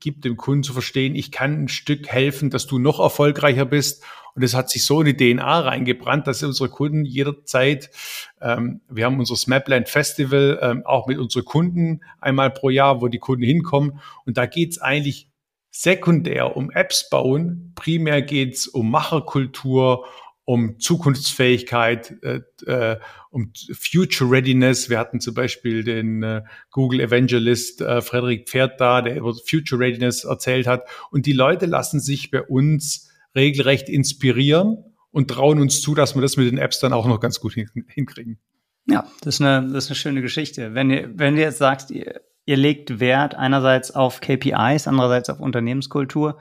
[0.00, 4.04] gibt dem Kunden zu verstehen, ich kann ein Stück helfen, dass du noch erfolgreicher bist.
[4.34, 7.90] Und es hat sich so eine DNA reingebrannt, dass unsere Kunden jederzeit,
[8.40, 13.08] ähm, wir haben unser Smapland Festival ähm, auch mit unseren Kunden einmal pro Jahr, wo
[13.08, 14.00] die Kunden hinkommen.
[14.26, 15.28] Und da geht's eigentlich
[15.70, 17.72] sekundär um Apps bauen.
[17.74, 20.06] Primär geht's um Macherkultur,
[20.48, 24.88] um Zukunftsfähigkeit, äh, äh, um Future Readiness.
[24.88, 29.78] Wir hatten zum Beispiel den äh, Google Evangelist äh, Frederik Pferd da, der über Future
[29.78, 30.88] Readiness erzählt hat.
[31.10, 34.78] Und die Leute lassen sich bei uns regelrecht inspirieren
[35.10, 37.52] und trauen uns zu, dass wir das mit den Apps dann auch noch ganz gut
[37.52, 38.38] hin hinkriegen.
[38.86, 40.72] Ja, das ist, eine, das ist eine schöne Geschichte.
[40.72, 45.40] Wenn ihr, wenn du jetzt sagst, ihr, ihr legt Wert einerseits auf KPIs, andererseits auf
[45.40, 46.38] Unternehmenskultur,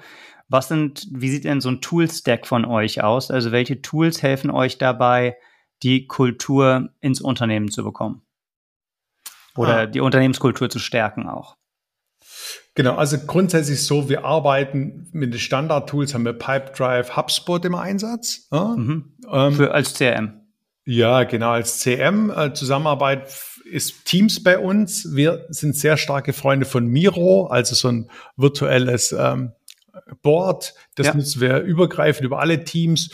[0.50, 3.32] was sind, wie sieht denn so ein Tool-Stack von euch aus?
[3.32, 5.38] Also welche Tools helfen euch dabei,
[5.84, 8.22] die Kultur ins Unternehmen zu bekommen?
[9.56, 9.86] Oder ah.
[9.86, 11.58] die Unternehmenskultur zu stärken auch?
[12.76, 18.48] Genau, also grundsätzlich so, wir arbeiten mit den Standard-Tools, haben wir Pipedrive, HubSpot im Einsatz.
[18.52, 18.76] Ja?
[18.78, 19.16] Mhm.
[19.32, 20.42] Ähm, Für, als CRM.
[20.86, 22.30] Ja, genau, als CM.
[22.30, 25.16] Äh, Zusammenarbeit ist Teams bei uns.
[25.16, 29.52] Wir sind sehr starke Freunde von Miro, also so ein virtuelles ähm,
[30.22, 30.74] Board.
[30.96, 31.14] Das ja.
[31.14, 33.12] nutzen wir übergreifend über alle Teams.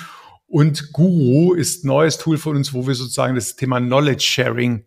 [0.48, 4.86] Und Guru ist ein neues Tool von uns, wo wir sozusagen das Thema Knowledge Sharing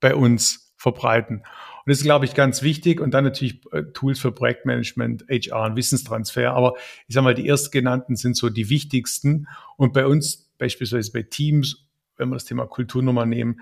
[0.00, 1.38] bei uns verbreiten.
[1.38, 3.00] Und das ist, glaube ich, ganz wichtig.
[3.00, 6.52] Und dann natürlich äh, Tools für Projektmanagement, HR und Wissenstransfer.
[6.52, 6.74] Aber
[7.06, 9.46] ich sage mal, die erstgenannten sind so die wichtigsten.
[9.76, 13.60] Und bei uns, beispielsweise bei Teams, wenn wir das Thema Kultur nochmal nehmen,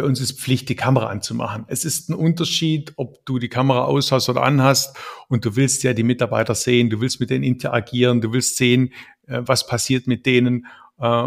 [0.00, 1.64] bei uns ist Pflicht, die Kamera anzumachen.
[1.68, 4.96] Es ist ein Unterschied, ob du die Kamera aus hast oder anhast
[5.28, 8.94] und du willst ja die Mitarbeiter sehen, du willst mit denen interagieren, du willst sehen,
[9.26, 10.66] äh, was passiert mit denen.
[10.98, 11.26] Äh,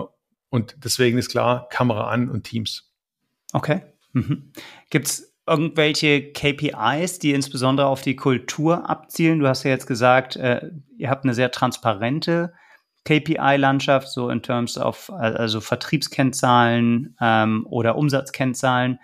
[0.50, 2.92] und deswegen ist klar, Kamera an und Teams.
[3.54, 3.82] Okay.
[4.14, 4.52] Mhm.
[4.90, 9.40] Gibt es irgendwelche KPIs, die insbesondere auf die Kultur abzielen?
[9.40, 12.54] Du hast ja jetzt gesagt, äh, ihr habt eine sehr transparente
[13.06, 19.00] KPI-Landschaft, so in terms of also Vertriebskennzahlen ähm, oder Umsatzkennzahlen.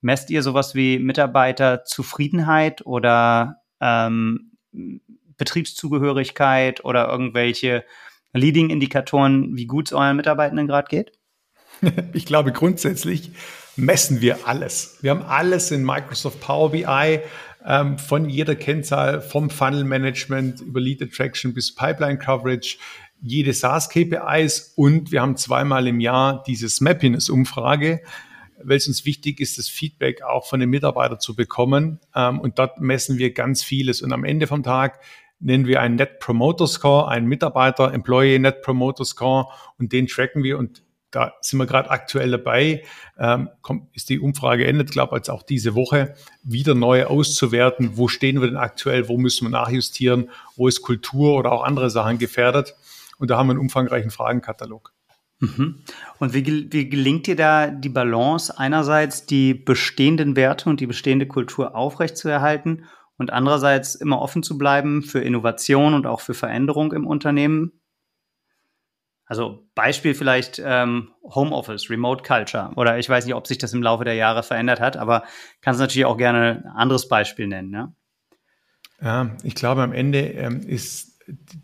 [0.00, 4.52] Messt ihr sowas wie Mitarbeiterzufriedenheit oder ähm,
[5.36, 7.84] Betriebszugehörigkeit oder irgendwelche
[8.32, 11.12] Leading-Indikatoren, wie gut es euren Mitarbeitenden gerade geht?
[12.12, 13.32] Ich glaube, grundsätzlich
[13.74, 14.98] messen wir alles.
[15.00, 17.20] Wir haben alles in Microsoft Power BI,
[17.64, 22.76] ähm, von jeder Kennzahl, vom Funnel Management über Lead Attraction bis Pipeline Coverage
[23.22, 28.02] jede SaaS-KPIs und wir haben zweimal im Jahr diese Smappiness-Umfrage,
[28.62, 32.00] weil es uns wichtig ist, das Feedback auch von den Mitarbeitern zu bekommen.
[32.14, 34.02] Ähm, und dort messen wir ganz vieles.
[34.02, 35.00] Und am Ende vom Tag
[35.38, 39.46] nennen wir einen Net Promoter Score, einen Mitarbeiter Employee Net Promoter Score
[39.78, 42.84] und den tracken wir und da sind wir gerade aktuell dabei.
[43.18, 43.50] Ähm,
[43.92, 47.98] ist die Umfrage endet, glaube ich, jetzt auch diese Woche, wieder neu auszuwerten.
[47.98, 49.08] Wo stehen wir denn aktuell?
[49.08, 50.30] Wo müssen wir nachjustieren?
[50.56, 52.74] Wo ist Kultur oder auch andere Sachen gefährdet?
[53.22, 54.92] Und da haben wir einen umfangreichen Fragenkatalog.
[55.38, 55.84] Mhm.
[56.18, 61.28] Und wie, wie gelingt dir da die Balance, einerseits die bestehenden Werte und die bestehende
[61.28, 62.86] Kultur aufrechtzuerhalten
[63.18, 67.80] und andererseits immer offen zu bleiben für Innovation und auch für Veränderung im Unternehmen?
[69.24, 73.84] Also Beispiel vielleicht ähm, Homeoffice, Remote Culture oder ich weiß nicht, ob sich das im
[73.84, 75.22] Laufe der Jahre verändert hat, aber
[75.60, 77.70] kannst natürlich auch gerne ein anderes Beispiel nennen.
[77.70, 77.94] Ne?
[79.00, 81.11] Ja, ich glaube, am Ende ähm, ist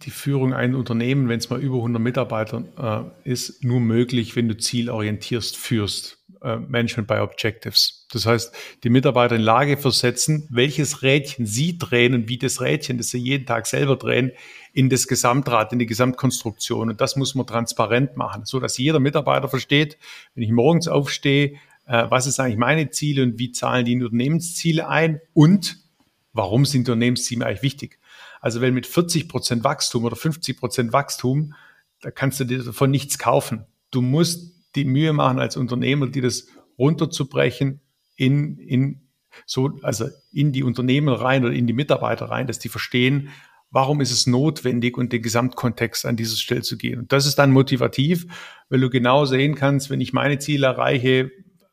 [0.02, 4.48] die Führung eines Unternehmen, wenn es mal über 100 Mitarbeiter äh, ist, nur möglich, wenn
[4.48, 6.18] du zielorientierst führst.
[6.40, 8.06] Äh, Management by Objectives.
[8.12, 8.54] Das heißt,
[8.84, 13.18] die Mitarbeiter in Lage versetzen, welches Rädchen sie drehen und wie das Rädchen, das sie
[13.18, 14.30] jeden Tag selber drehen,
[14.72, 16.90] in das Gesamtrad, in die Gesamtkonstruktion.
[16.90, 19.98] Und das muss man transparent machen, so dass jeder Mitarbeiter versteht,
[20.34, 21.54] wenn ich morgens aufstehe,
[21.86, 25.78] äh, was ist eigentlich meine Ziele und wie zahlen die Unternehmensziele ein und
[26.32, 27.97] warum sind Unternehmensziele eigentlich wichtig?
[28.40, 31.54] Also wenn mit 40 Prozent Wachstum oder 50 Prozent Wachstum,
[32.00, 33.66] da kannst du dir davon nichts kaufen.
[33.90, 36.46] Du musst die Mühe machen als Unternehmer, dir das
[36.78, 37.80] runterzubrechen
[38.16, 39.08] in, in
[39.46, 43.30] so, also in die Unternehmen rein oder in die Mitarbeiter rein, dass die verstehen,
[43.70, 47.00] warum ist es notwendig und den Gesamtkontext an dieses Stelle zu gehen.
[47.00, 48.26] Und das ist dann motivativ,
[48.68, 51.30] weil du genau sehen kannst, wenn ich meine Ziele erreiche,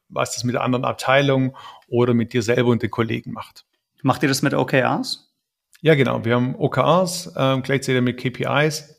[0.09, 1.55] was das mit der anderen Abteilung
[1.87, 3.65] oder mit dir selber und den Kollegen macht.
[4.01, 5.33] Macht ihr das mit OKRs?
[5.81, 6.25] Ja, genau.
[6.25, 8.95] Wir haben OKRs, ähm, gleichzeitig mit KPIs,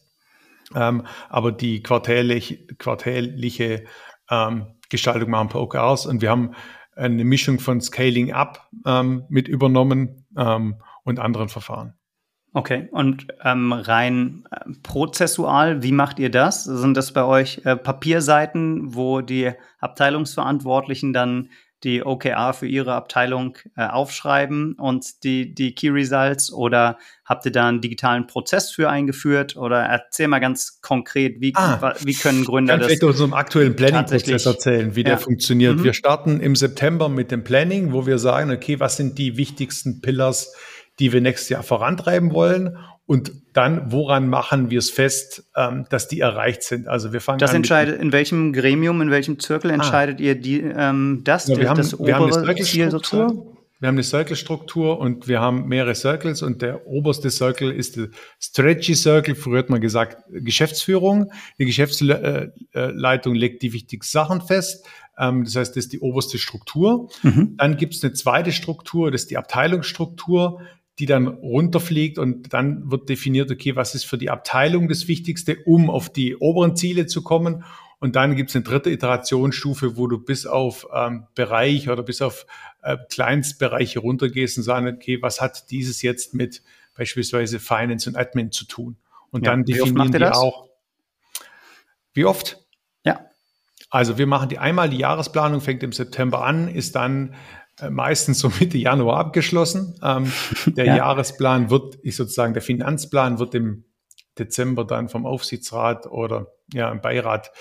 [0.75, 3.85] ähm, aber die quartärlich, quartärliche
[4.31, 6.53] ähm, Gestaltung machen per OKRs und wir haben
[6.95, 11.95] eine Mischung von Scaling Up ähm, mit übernommen ähm, und anderen Verfahren.
[12.53, 16.65] Okay, und ähm, rein äh, prozessual, wie macht ihr das?
[16.65, 21.51] Sind das bei euch äh, Papierseiten, wo die Abteilungsverantwortlichen dann
[21.85, 27.53] die OKR für Ihre Abteilung äh, aufschreiben und die, die Key Results oder habt ihr
[27.53, 32.45] da einen digitalen Prozess für eingeführt oder erzähl mal ganz konkret, wie, ah, wie können
[32.45, 35.11] Gründer kann das vielleicht unserem aktuellen Planning-Prozess erzählen, wie ja.
[35.11, 35.77] der funktioniert.
[35.77, 35.85] Mhm.
[35.85, 40.01] Wir starten im September mit dem Planning, wo wir sagen, okay, was sind die wichtigsten
[40.01, 40.55] Pillars,
[40.99, 46.09] die wir nächstes Jahr vorantreiben wollen und dann, woran machen wir es fest, ähm, dass
[46.09, 46.89] die erreicht sind?
[46.89, 47.57] Also wir fangen das an.
[47.57, 49.75] entscheidet, in welchem Gremium, in welchem Zirkel ah.
[49.75, 50.23] entscheidet ah.
[50.23, 53.57] ihr die, ähm, das, ja, wir haben, das wir obere haben Ziel sozusagen?
[53.79, 58.09] Wir haben eine Circle-Struktur und wir haben mehrere Circles und der oberste Circle ist der
[58.41, 61.31] Strategy Circle, früher hat man gesagt Geschäftsführung.
[61.59, 64.87] Die Geschäftsleitung legt die wichtigsten Sachen fest.
[65.19, 67.11] Ähm, das heißt, das ist die oberste Struktur.
[67.23, 67.57] Mhm.
[67.59, 70.61] Dann gibt es eine zweite Struktur, das ist die Abteilungsstruktur
[70.99, 75.57] die dann runterfliegt und dann wird definiert, okay, was ist für die Abteilung das Wichtigste,
[75.65, 77.65] um auf die oberen Ziele zu kommen.
[77.99, 82.23] Und dann gibt es eine dritte Iterationsstufe, wo du bis auf ähm, Bereich oder bis
[82.23, 82.47] auf
[82.83, 86.63] äh, Kleinstbereiche runtergehst und sagst, okay, was hat dieses jetzt mit
[86.95, 88.97] beispielsweise Finance und Admin zu tun?
[89.31, 90.37] Und ja, dann definieren die das?
[90.37, 90.69] auch.
[92.15, 92.65] Wie oft?
[93.05, 93.27] Ja.
[93.91, 97.35] Also wir machen die einmal die Jahresplanung, fängt im September an, ist dann
[97.91, 99.99] meistens so Mitte Januar abgeschlossen.
[100.03, 100.33] Ähm,
[100.67, 100.97] der ja.
[100.97, 103.85] Jahresplan wird, ich sozusagen, der Finanzplan wird im
[104.39, 107.53] Dezember dann vom Aufsichtsrat oder ja, im Beirat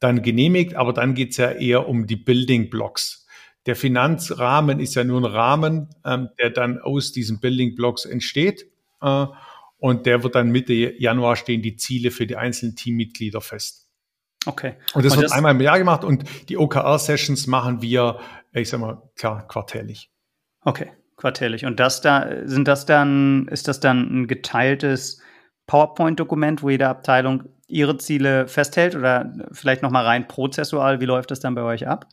[0.00, 3.26] dann genehmigt, aber dann geht's ja eher um die Building Blocks.
[3.66, 8.66] Der Finanzrahmen ist ja nur ein Rahmen, ähm, der dann aus diesen Building Blocks entsteht.
[9.00, 9.26] Äh,
[9.78, 13.88] und der wird dann Mitte Januar stehen die Ziele für die einzelnen Teammitglieder fest.
[14.46, 14.74] Okay.
[14.92, 18.18] Und das und wird das einmal im Jahr gemacht und die OKR-Sessions machen wir
[18.62, 20.10] ich sag mal, klar, quartärlich.
[20.62, 21.64] Okay, quartärlich.
[21.64, 25.20] Und das da, sind das dann, ist das dann ein geteiltes
[25.66, 31.40] PowerPoint-Dokument, wo jede Abteilung ihre Ziele festhält oder vielleicht nochmal rein prozessual, wie läuft das
[31.40, 32.06] dann bei euch ab?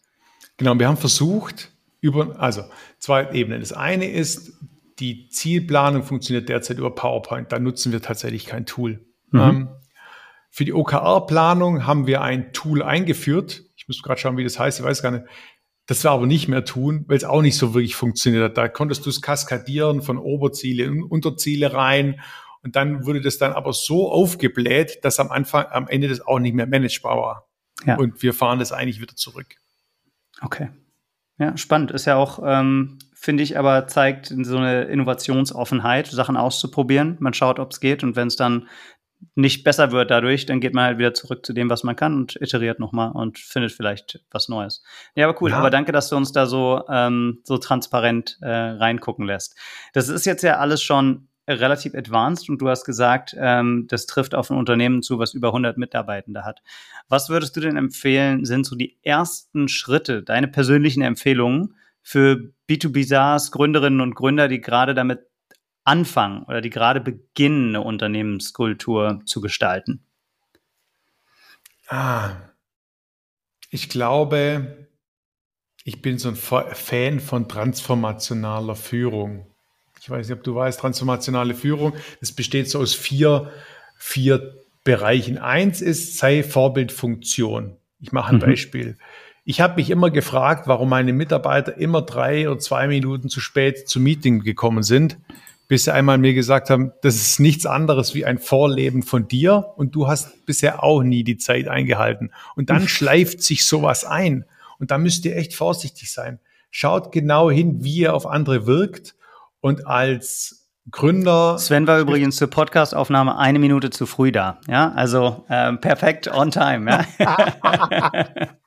[0.57, 2.63] Genau, wir haben versucht, über, also
[2.99, 3.59] zwei Ebenen.
[3.59, 4.53] Das eine ist,
[4.99, 7.51] die Zielplanung funktioniert derzeit über PowerPoint.
[7.51, 9.05] Da nutzen wir tatsächlich kein Tool.
[9.31, 9.39] Mhm.
[9.39, 9.69] Ähm,
[10.49, 13.63] für die OKR-Planung haben wir ein Tool eingeführt.
[13.77, 14.79] Ich muss gerade schauen, wie das heißt.
[14.79, 15.25] Ich weiß gar nicht.
[15.88, 18.57] Das wir aber nicht mehr tun, weil es auch nicht so wirklich funktioniert hat.
[18.57, 22.21] Da konntest du es kaskadieren von Oberziele in Unterziele rein.
[22.63, 26.39] Und dann wurde das dann aber so aufgebläht, dass am Anfang, am Ende das auch
[26.39, 27.47] nicht mehr managebar war.
[27.86, 27.97] Ja.
[27.97, 29.55] Und wir fahren das eigentlich wieder zurück.
[30.41, 30.69] Okay.
[31.39, 31.89] Ja, spannend.
[31.89, 37.17] Ist ja auch, ähm, finde ich, aber zeigt so eine Innovationsoffenheit, Sachen auszuprobieren.
[37.19, 38.67] Man schaut, ob es geht und wenn es dann
[39.36, 42.15] nicht besser wird dadurch, dann geht man halt wieder zurück zu dem, was man kann
[42.15, 44.84] und iteriert nochmal und findet vielleicht was Neues.
[45.15, 45.51] Ja, aber cool.
[45.51, 45.57] Ja.
[45.57, 49.57] Aber danke, dass du uns da so, ähm, so transparent äh, reingucken lässt.
[49.93, 54.36] Das ist jetzt ja alles schon relativ advanced und du hast gesagt, ähm, das trifft
[54.36, 56.61] auf ein Unternehmen zu, was über 100 Mitarbeitende hat.
[57.09, 63.05] Was würdest du denn empfehlen, sind so die ersten Schritte, deine persönlichen Empfehlungen für B2B
[63.05, 65.22] SaaS Gründerinnen und Gründer, die gerade damit
[65.84, 70.03] anfangen oder die gerade beginnen, eine Unternehmenskultur zu gestalten?
[71.88, 72.36] Ah,
[73.69, 74.88] ich glaube,
[75.84, 79.47] ich bin so ein Fan von transformationaler Führung.
[79.99, 83.51] Ich weiß nicht, ob du weißt, transformationale Führung, das besteht so aus vier,
[83.97, 85.38] vier Bereichen.
[85.38, 87.77] Eins ist, sei Vorbildfunktion.
[87.99, 88.39] Ich mache ein mhm.
[88.39, 88.97] Beispiel.
[89.43, 93.88] Ich habe mich immer gefragt, warum meine Mitarbeiter immer drei oder zwei Minuten zu spät
[93.88, 95.17] zum Meeting gekommen sind
[95.72, 99.72] bis sie einmal mir gesagt haben, das ist nichts anderes wie ein Vorleben von dir
[99.78, 102.34] und du hast bisher auch nie die Zeit eingehalten.
[102.57, 104.43] Und dann schleift sich sowas ein.
[104.80, 106.41] Und da müsst ihr echt vorsichtig sein.
[106.72, 109.15] Schaut genau hin, wie ihr auf andere wirkt
[109.61, 111.57] und als Gründer.
[111.57, 114.59] Sven war übrigens zur Podcastaufnahme eine Minute zu früh da.
[114.67, 117.05] Ja, also äh, perfekt on time.
[117.17, 118.47] Ja?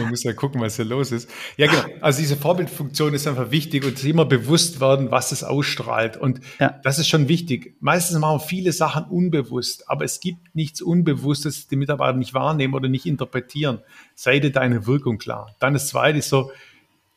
[0.00, 1.28] Ich muss ja gucken, was hier los ist.
[1.56, 1.82] Ja, genau.
[2.00, 6.16] Also diese Vorbildfunktion ist einfach wichtig und immer bewusst werden, was es ausstrahlt.
[6.16, 6.78] Und ja.
[6.84, 7.76] das ist schon wichtig.
[7.80, 12.88] Meistens machen viele Sachen unbewusst, aber es gibt nichts Unbewusstes, die Mitarbeiter nicht wahrnehmen oder
[12.88, 13.80] nicht interpretieren.
[14.14, 15.54] Sei dir deine Wirkung klar.
[15.58, 16.52] Dann das zweite ist so,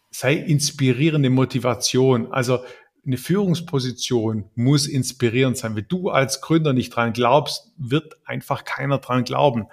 [0.10, 2.32] sei inspirierende Motivation.
[2.32, 2.60] Also
[3.06, 5.76] eine Führungsposition muss inspirierend sein.
[5.76, 9.68] Wenn du als Gründer nicht dran glaubst, wird einfach keiner dran glauben.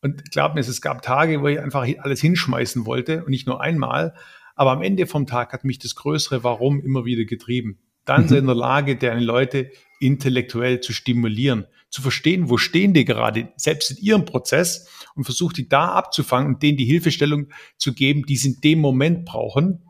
[0.00, 3.60] Und glaub mir, es gab Tage, wo ich einfach alles hinschmeißen wollte und nicht nur
[3.60, 4.14] einmal.
[4.54, 7.78] Aber am Ende vom Tag hat mich das größere Warum immer wieder getrieben.
[8.04, 8.36] Dann mhm.
[8.36, 9.70] in der Lage, deine Leute
[10.00, 15.56] intellektuell zu stimulieren, zu verstehen, wo stehen die gerade, selbst in ihrem Prozess und versucht
[15.56, 19.84] die da abzufangen und denen die Hilfestellung zu geben, die sie in dem Moment brauchen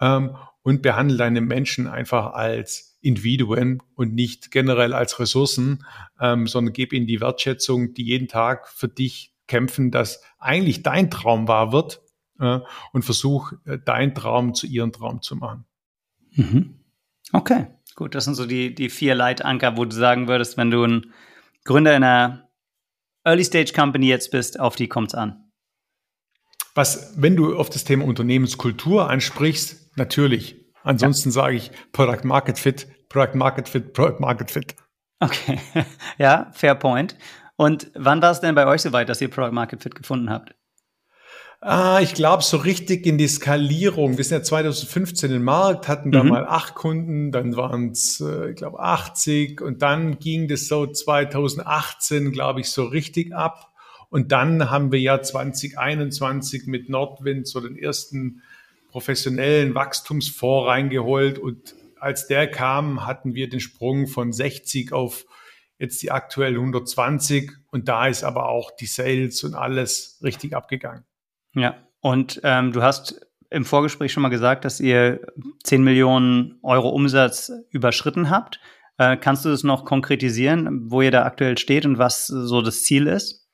[0.00, 5.84] ähm, und behandle deine Menschen einfach als Individuen und nicht generell als Ressourcen,
[6.20, 11.10] ähm, sondern gebe ihnen die Wertschätzung, die jeden Tag für dich kämpfen, dass eigentlich dein
[11.10, 12.00] Traum wahr wird
[12.40, 12.60] äh,
[12.94, 15.66] und versuch, äh, dein Traum zu ihrem Traum zu machen.
[16.30, 16.80] Mhm.
[17.32, 18.14] Okay, gut.
[18.14, 21.12] Das sind so die, die vier Leitanker, wo du sagen würdest, wenn du ein
[21.64, 22.48] Gründer in einer
[23.24, 25.52] Early Stage Company jetzt bist, auf die kommt es an.
[26.74, 30.56] Was, wenn du auf das Thema Unternehmenskultur ansprichst, natürlich.
[30.82, 31.34] Ansonsten ja.
[31.34, 34.74] sage ich Product Market Fit, Product Market Fit, Product Market Fit.
[35.20, 35.60] Okay,
[36.18, 37.16] ja, fair point.
[37.62, 40.52] Und wann war es denn bei euch soweit, dass ihr Product Market Fit gefunden habt?
[41.60, 44.16] Ah, ich glaube, so richtig in die Skalierung.
[44.16, 46.30] Wir sind ja 2015 im Markt, hatten da mhm.
[46.30, 50.88] mal acht Kunden, dann waren es, äh, ich glaube, 80 und dann ging das so
[50.88, 53.72] 2018, glaube ich, so richtig ab.
[54.10, 58.42] Und dann haben wir ja 2021 mit Nordwind so den ersten
[58.90, 65.26] professionellen Wachstumsfonds reingeholt und als der kam, hatten wir den Sprung von 60 auf
[65.82, 71.04] jetzt die aktuell 120 und da ist aber auch die Sales und alles richtig abgegangen.
[71.54, 73.20] Ja, und ähm, du hast
[73.50, 75.20] im Vorgespräch schon mal gesagt, dass ihr
[75.64, 78.60] 10 Millionen Euro Umsatz überschritten habt.
[78.96, 82.84] Äh, kannst du das noch konkretisieren, wo ihr da aktuell steht und was so das
[82.84, 83.46] Ziel ist?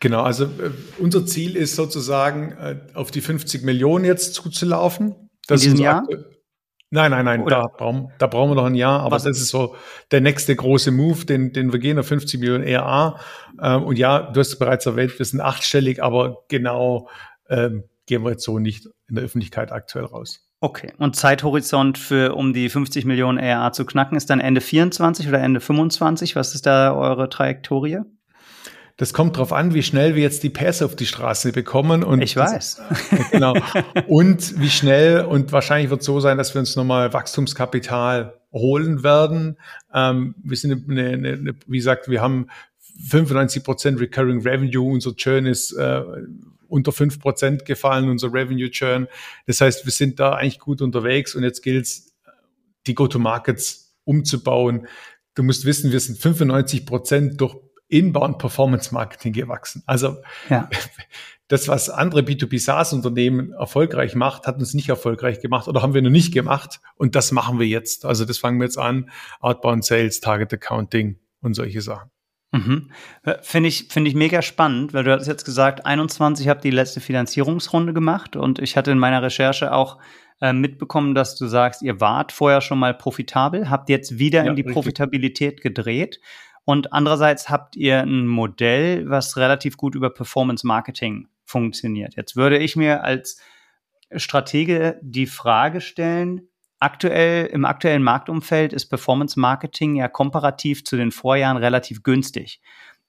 [0.00, 5.30] Genau, also äh, unser Ziel ist sozusagen, äh, auf die 50 Millionen jetzt zuzulaufen.
[5.46, 6.06] Das In diesem Jahr?
[6.94, 9.24] Nein, nein, nein, da brauchen, da brauchen wir noch ein Jahr, aber Was?
[9.24, 9.76] das ist so
[10.10, 13.18] der nächste große Move, den, den wir gehen auf 50 Millionen ERA.
[13.62, 17.08] Ähm, und ja, du hast es bereits erwähnt, wir sind achtstellig, aber genau
[17.48, 20.46] ähm, gehen wir jetzt so nicht in der Öffentlichkeit aktuell raus.
[20.60, 25.28] Okay, und Zeithorizont für um die 50 Millionen ERA zu knacken ist dann Ende 24
[25.28, 26.36] oder Ende 25?
[26.36, 28.00] Was ist da eure Trajektorie?
[28.96, 32.04] Das kommt darauf an, wie schnell wir jetzt die Pässe auf die Straße bekommen.
[32.04, 32.80] Und ich weiß.
[32.88, 33.54] Das, genau.
[34.06, 39.02] Und wie schnell, und wahrscheinlich wird es so sein, dass wir uns nochmal Wachstumskapital holen
[39.02, 39.58] werden.
[39.94, 42.48] Ähm, wir sind eine, eine, eine, wie gesagt, wir haben
[43.08, 44.92] 95 Prozent Recurring Revenue.
[44.92, 46.02] Unser Churn ist äh,
[46.68, 49.08] unter fünf Prozent gefallen, unser Revenue Churn.
[49.46, 52.12] Das heißt, wir sind da eigentlich gut unterwegs und jetzt gilt es,
[52.86, 54.86] die Go-to-Markets umzubauen.
[55.34, 57.56] Du musst wissen, wir sind 95 Prozent durch
[57.92, 59.82] Inbound Performance Marketing gewachsen.
[59.86, 60.16] Also
[60.48, 60.68] ja.
[61.48, 65.92] das, was andere B2B SaaS Unternehmen erfolgreich macht, hat uns nicht erfolgreich gemacht oder haben
[65.92, 66.80] wir noch nicht gemacht.
[66.96, 68.06] Und das machen wir jetzt.
[68.06, 69.10] Also das fangen wir jetzt an.
[69.40, 72.10] Outbound Sales, Target Accounting und solche Sachen.
[72.52, 72.90] Mhm.
[73.42, 77.00] Finde ich, finde ich mega spannend, weil du hast jetzt gesagt, 21 habt die letzte
[77.00, 79.98] Finanzierungsrunde gemacht und ich hatte in meiner Recherche auch
[80.40, 84.50] äh, mitbekommen, dass du sagst, ihr wart vorher schon mal profitabel, habt jetzt wieder ja,
[84.50, 84.74] in die richtig.
[84.74, 86.20] Profitabilität gedreht
[86.64, 92.14] Und andererseits habt ihr ein Modell, was relativ gut über Performance Marketing funktioniert.
[92.16, 93.40] Jetzt würde ich mir als
[94.14, 96.48] Stratege die Frage stellen,
[96.78, 102.60] aktuell, im aktuellen Marktumfeld ist Performance Marketing ja komparativ zu den Vorjahren relativ günstig.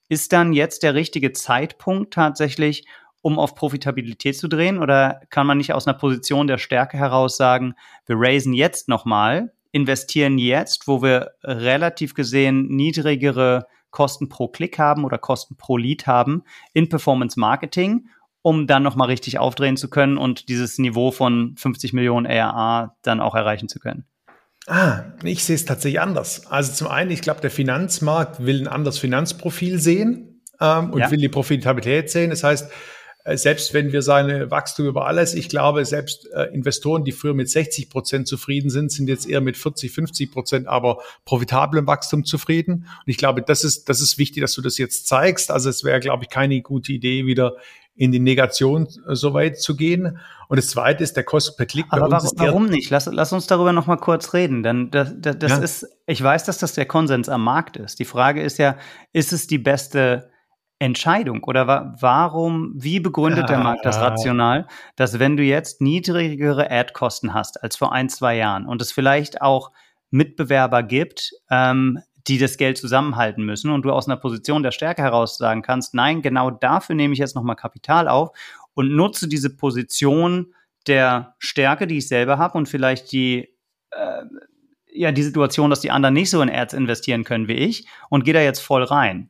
[0.10, 2.86] Ist dann jetzt der richtige Zeitpunkt tatsächlich,
[3.22, 4.78] um auf Profitabilität zu drehen?
[4.78, 7.74] Oder kann man nicht aus einer Position der Stärke heraus sagen,
[8.06, 15.04] wir raisen jetzt nochmal, investieren jetzt, wo wir relativ gesehen niedrigere Kosten pro Klick haben
[15.04, 16.44] oder Kosten pro Lead haben
[16.74, 18.08] in Performance Marketing
[18.44, 23.20] um dann nochmal richtig aufdrehen zu können und dieses Niveau von 50 Millionen ARA dann
[23.20, 24.06] auch erreichen zu können?
[24.68, 26.46] Ah, ich sehe es tatsächlich anders.
[26.48, 31.10] Also zum einen, ich glaube, der Finanzmarkt will ein anderes Finanzprofil sehen ähm, und ja.
[31.10, 32.30] will die Profitabilität sehen.
[32.30, 32.70] Das heißt,
[33.26, 37.50] selbst wenn wir sagen, Wachstum über alles, ich glaube, selbst äh, Investoren, die früher mit
[37.50, 42.74] 60 Prozent zufrieden sind, sind jetzt eher mit 40, 50 Prozent aber profitablem Wachstum zufrieden.
[42.74, 45.52] Und ich glaube, das ist, das ist wichtig, dass du das jetzt zeigst.
[45.52, 47.56] Also es wäre, glaube ich, keine gute Idee, wieder
[47.96, 50.20] in die Negation äh, so weit zu gehen.
[50.50, 51.86] Und das Zweite ist der Kost per Klick.
[51.90, 52.90] Aber warum, warum nicht?
[52.90, 54.64] Lass, lass uns darüber noch mal kurz reden.
[54.64, 55.58] Denn das, das, das ja.
[55.60, 58.00] ist, ich weiß, dass das der Konsens am Markt ist.
[58.00, 58.78] Die Frage ist ja,
[59.14, 60.30] ist es die beste
[60.84, 64.68] Entscheidung oder wa warum, wie begründet der Markt das rational,
[64.98, 69.42] dass wenn du jetzt niedrigere Ad-Kosten hast als vor ein, zwei Jahren und es vielleicht
[69.42, 69.72] auch
[70.12, 75.02] Mitbewerber gibt, ähm, die das Geld zusammenhalten müssen und du aus einer Position der Stärke
[75.02, 78.32] heraus sagen kannst, nein, genau dafür nehme ich jetzt nochmal Kapital auf
[78.74, 80.54] und nutze diese Position
[80.88, 83.50] der Stärke, die ich selber habe und vielleicht die,
[83.92, 84.24] äh,
[84.92, 88.26] ja, die Situation, dass die anderen nicht so in Ads investieren können wie ich und
[88.26, 89.30] gehe da jetzt voll rein.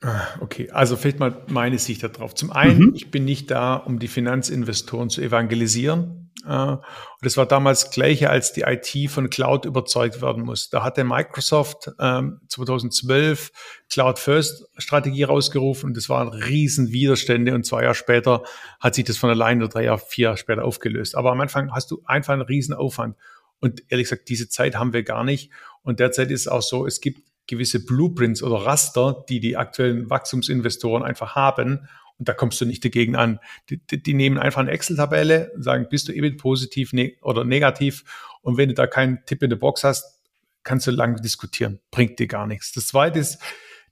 [0.00, 2.34] Ah, okay, also fällt mal meine Sicht darauf.
[2.34, 2.94] Zum einen, mhm.
[2.94, 6.30] ich bin nicht da, um die Finanzinvestoren zu evangelisieren.
[6.46, 6.80] Äh, und
[7.20, 10.70] das war damals gleiche, als die IT von Cloud überzeugt werden muss.
[10.70, 13.56] Da hatte Microsoft 2012 ähm,
[13.90, 18.44] Cloud First Strategie rausgerufen und das waren riesen Widerstände und zwei Jahre später
[18.78, 21.16] hat sich das von alleine oder drei Jahre, vier Jahre später aufgelöst.
[21.16, 23.16] Aber am Anfang hast du einfach einen riesen Aufwand.
[23.60, 25.50] Und ehrlich gesagt, diese Zeit haben wir gar nicht.
[25.82, 30.08] Und derzeit ist es auch so, es gibt gewisse Blueprints oder Raster, die die aktuellen
[30.08, 31.88] Wachstumsinvestoren einfach haben
[32.18, 33.38] und da kommst du nicht dagegen an.
[33.70, 38.04] Die, die, die nehmen einfach eine Excel-Tabelle, sagen, bist du EBIT positiv ne oder negativ?
[38.42, 40.20] Und wenn du da keinen Tipp in der Box hast,
[40.64, 41.78] kannst du lange diskutieren.
[41.90, 42.72] Bringt dir gar nichts.
[42.72, 43.38] Das zweite ist,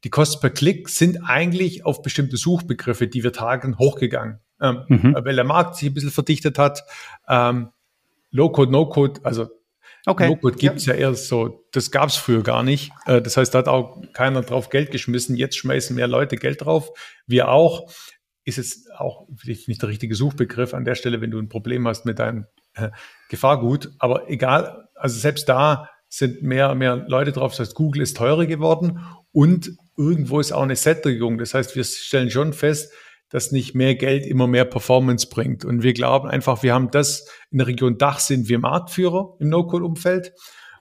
[0.05, 4.41] die Kosten per Klick sind eigentlich auf bestimmte Suchbegriffe, die wir tagen, hochgegangen.
[4.61, 5.15] Ähm, mhm.
[5.15, 6.85] Weil der Markt sich ein bisschen verdichtet hat.
[7.29, 7.71] Ähm,
[8.33, 9.49] Low-Code, No-Code, also
[10.07, 10.29] Okay.
[10.29, 10.95] No-Code gibt es ja.
[10.95, 12.93] ja erst so, das gab es früher gar nicht.
[13.07, 15.37] Äh, das heißt, da hat auch keiner drauf Geld geschmissen.
[15.37, 16.91] Jetzt schmeißen mehr Leute Geld drauf.
[17.27, 17.91] Wir auch
[18.45, 22.07] ist es auch nicht der richtige Suchbegriff an der Stelle, wenn du ein Problem hast
[22.07, 22.91] mit deinem äh,
[23.29, 23.91] Gefahrgut.
[23.99, 27.51] Aber egal, also selbst da sind mehr mehr Leute drauf.
[27.53, 29.01] Das heißt, Google ist teurer geworden
[29.33, 31.39] und irgendwo ist auch eine Sättigung.
[31.39, 32.93] Das heißt, wir stellen schon fest,
[33.31, 35.65] dass nicht mehr Geld immer mehr Performance bringt.
[35.65, 39.49] Und wir glauben einfach, wir haben das in der Region Dach sind wir Marktführer im
[39.49, 40.33] No-Code-Umfeld.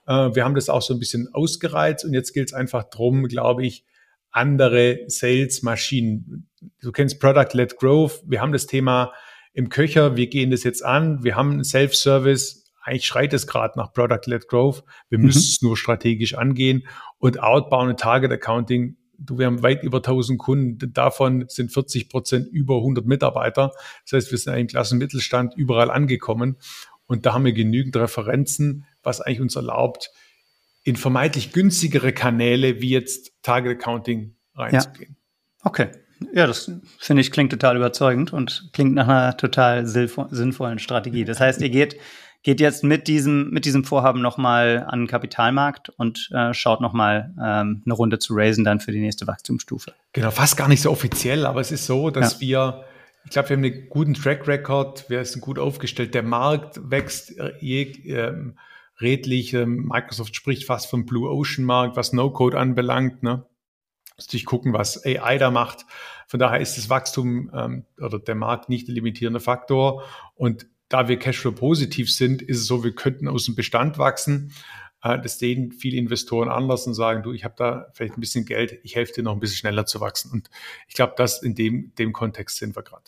[0.07, 3.27] Äh, wir haben das auch so ein bisschen ausgereizt und jetzt gilt es einfach drum,
[3.27, 3.85] glaube ich,
[4.31, 6.49] andere Sales-Maschinen.
[6.81, 8.21] Du kennst Product-Led Growth.
[8.27, 9.13] Wir haben das Thema
[9.53, 10.17] im Köcher.
[10.17, 11.23] Wir gehen das jetzt an.
[11.23, 12.65] Wir haben einen Self-Service.
[12.83, 14.83] Eigentlich schreit es gerade nach Product-Led Growth.
[15.09, 15.25] Wir mhm.
[15.25, 16.85] müssen es nur strategisch angehen.
[17.17, 18.97] Und Outbound und Target Accounting.
[19.17, 20.93] Du, wir haben weit über 1000 Kunden.
[20.93, 23.71] Davon sind 40 Prozent über 100 Mitarbeiter.
[24.03, 26.57] Das heißt, wir sind im Klassenmittelstand überall angekommen.
[27.07, 30.11] Und da haben wir genügend Referenzen, was eigentlich uns erlaubt,
[30.83, 35.15] in vermeintlich günstigere Kanäle wie jetzt Target Accounting reinzugehen.
[35.17, 35.65] Ja.
[35.65, 35.87] Okay.
[36.33, 41.25] Ja, das finde ich klingt total überzeugend und klingt nach einer total sinnvollen Strategie.
[41.25, 41.97] Das heißt, ihr geht,
[42.45, 47.33] geht jetzt mit diesem, mit diesem Vorhaben nochmal an den Kapitalmarkt und äh, schaut nochmal
[47.43, 49.93] ähm, eine Runde zu raisen dann für die nächste Wachstumsstufe.
[50.13, 52.41] Genau, fast gar nicht so offiziell, aber es ist so, dass ja.
[52.41, 52.85] wir,
[53.23, 57.35] ich glaube, wir haben einen guten Track Record, wir sind gut aufgestellt, der Markt wächst
[57.39, 58.59] äh, je, ähm,
[59.01, 59.55] redlich.
[59.55, 63.23] Ähm, Microsoft spricht fast vom Blue Ocean Markt, was No-Code anbelangt.
[63.23, 63.43] Ne?
[64.17, 65.87] Muss natürlich gucken, was AI da macht.
[66.27, 70.03] Von daher ist das Wachstum ähm, oder der Markt nicht der limitierende Faktor.
[70.35, 74.53] Und da wir Cashflow positiv sind, ist es so, wir könnten aus dem Bestand wachsen.
[75.03, 78.45] Äh, das sehen viele Investoren anders und sagen, du, ich habe da vielleicht ein bisschen
[78.45, 80.31] Geld, ich helfe dir noch ein bisschen schneller zu wachsen.
[80.31, 80.49] Und
[80.87, 83.03] ich glaube, das in dem, dem Kontext sind wir gerade.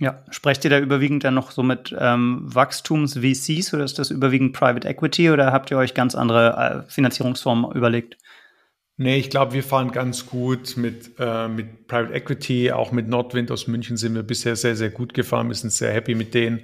[0.00, 4.54] Ja, sprecht ihr da überwiegend dann noch so mit ähm, Wachstums-VCs oder ist das überwiegend
[4.54, 8.16] Private Equity oder habt ihr euch ganz andere äh, Finanzierungsformen überlegt?
[8.98, 13.50] Nee, ich glaube, wir fahren ganz gut mit, äh, mit Private Equity, auch mit Nordwind
[13.50, 15.48] aus München sind wir bisher sehr, sehr gut gefahren.
[15.48, 16.60] Wir sind sehr happy mit denen.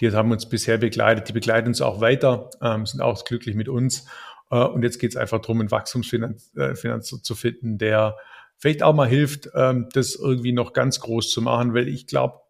[0.00, 3.68] Die haben uns bisher begleitet, die begleiten uns auch weiter, ähm, sind auch glücklich mit
[3.68, 4.06] uns.
[4.50, 8.16] Äh, und jetzt geht es einfach darum, einen Wachstumsfinanzer äh, zu finden, der
[8.56, 12.42] vielleicht auch mal hilft, ähm, das irgendwie noch ganz groß zu machen, weil ich glaube,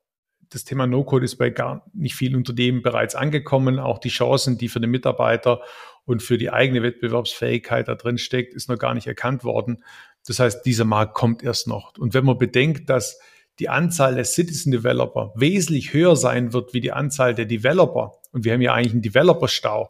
[0.51, 3.78] das Thema No-Code ist bei gar nicht vielen Unternehmen bereits angekommen.
[3.78, 5.62] Auch die Chancen, die für den Mitarbeiter
[6.05, 9.82] und für die eigene Wettbewerbsfähigkeit da drin steckt, ist noch gar nicht erkannt worden.
[10.26, 11.97] Das heißt, dieser Markt kommt erst noch.
[11.99, 13.18] Und wenn man bedenkt, dass
[13.62, 18.44] die Anzahl der Citizen Developer wesentlich höher sein wird wie die Anzahl der Developer, und
[18.44, 19.88] wir haben ja eigentlich einen Developer-Stau,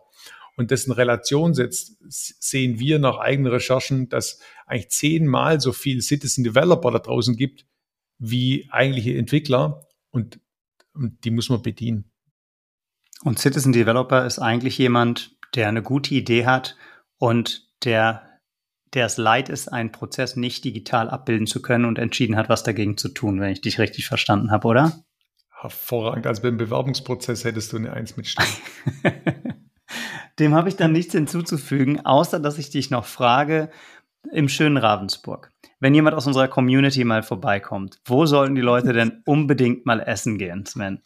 [0.58, 6.44] und dessen Relation setzt, sehen wir nach eigenen Recherchen, dass eigentlich zehnmal so viel Citizen
[6.44, 7.64] Developer da draußen gibt,
[8.18, 9.86] wie eigentliche Entwickler.
[10.10, 10.38] Und,
[10.92, 12.10] und die muss man bedienen.
[13.24, 16.76] Und Citizen Developer ist eigentlich jemand, der eine gute Idee hat
[17.16, 18.31] und der,
[18.94, 22.62] der es leid ist, einen Prozess nicht digital abbilden zu können und entschieden hat, was
[22.62, 25.04] dagegen zu tun, wenn ich dich richtig verstanden habe, oder?
[25.60, 26.26] Hervorragend.
[26.26, 28.48] Also beim Bewerbungsprozess hättest du eine Eins mitstehen.
[30.38, 33.70] Dem habe ich dann nichts hinzuzufügen, außer dass ich dich noch frage,
[34.30, 35.50] im schönen Ravensburg.
[35.80, 40.38] Wenn jemand aus unserer Community mal vorbeikommt, wo sollten die Leute denn unbedingt mal essen
[40.38, 41.02] gehen, Sven?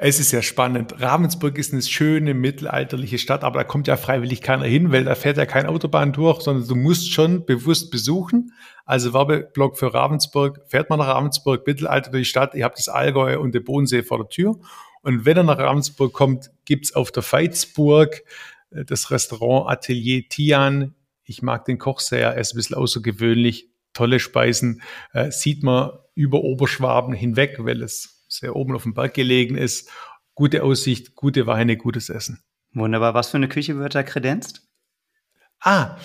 [0.00, 1.00] Es ist ja spannend.
[1.00, 5.16] Ravensburg ist eine schöne mittelalterliche Stadt, aber da kommt ja freiwillig keiner hin, weil da
[5.16, 8.52] fährt ja kein Autobahn durch, sondern du musst schon bewusst besuchen.
[8.84, 10.60] Also Werbeblock für Ravensburg.
[10.68, 14.28] Fährt man nach Ravensburg, mittelalterliche Stadt, ihr habt das Allgäu und den Bodensee vor der
[14.28, 14.60] Tür.
[15.02, 18.22] Und wenn er nach Ravensburg kommt, gibt's auf der Veitsburg
[18.70, 20.94] äh, das Restaurant Atelier Tian.
[21.24, 23.68] Ich mag den Koch sehr, er ist ein bisschen außergewöhnlich.
[23.94, 24.80] Tolle Speisen
[25.12, 29.90] äh, sieht man über Oberschwaben hinweg, weil es sehr oben auf dem Berg gelegen ist.
[30.34, 32.42] Gute Aussicht, gute Weine, gutes Essen.
[32.72, 33.14] Wunderbar.
[33.14, 34.68] Was für eine Küche wird da kredenzt?
[35.60, 35.96] Ah,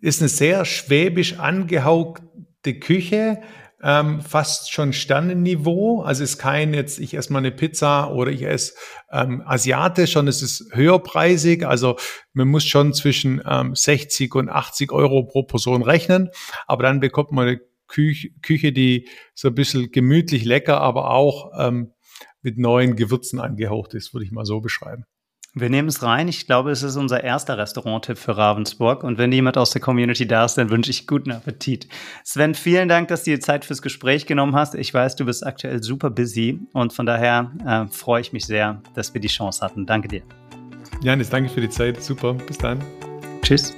[0.00, 3.42] ist eine sehr schwäbisch angehauchte Küche,
[3.82, 6.02] ähm, fast schon Sternenniveau.
[6.02, 8.74] Also ist kein jetzt, ich esse mal eine Pizza oder ich esse
[9.10, 11.66] ähm, asiatisch, sondern es ist höherpreisig.
[11.66, 11.96] Also
[12.32, 16.30] man muss schon zwischen ähm, 60 und 80 Euro pro Person rechnen.
[16.66, 17.60] Aber dann bekommt man eine
[17.92, 21.92] Küche, Küche, die so ein bisschen gemütlich lecker, aber auch ähm,
[22.40, 25.04] mit neuen Gewürzen angehaucht ist, würde ich mal so beschreiben.
[25.54, 26.28] Wir nehmen es rein.
[26.28, 29.04] Ich glaube, es ist unser erster Restaurant-Tipp für Ravensburg.
[29.04, 31.88] Und wenn jemand aus der Community da ist, dann wünsche ich guten Appetit.
[32.24, 34.74] Sven, vielen Dank, dass du dir Zeit fürs Gespräch genommen hast.
[34.74, 38.80] Ich weiß, du bist aktuell super busy und von daher äh, freue ich mich sehr,
[38.94, 39.84] dass wir die Chance hatten.
[39.84, 40.22] Danke dir.
[41.02, 42.02] Janis, danke für die Zeit.
[42.02, 42.32] Super.
[42.32, 42.82] Bis dann.
[43.42, 43.74] Tschüss.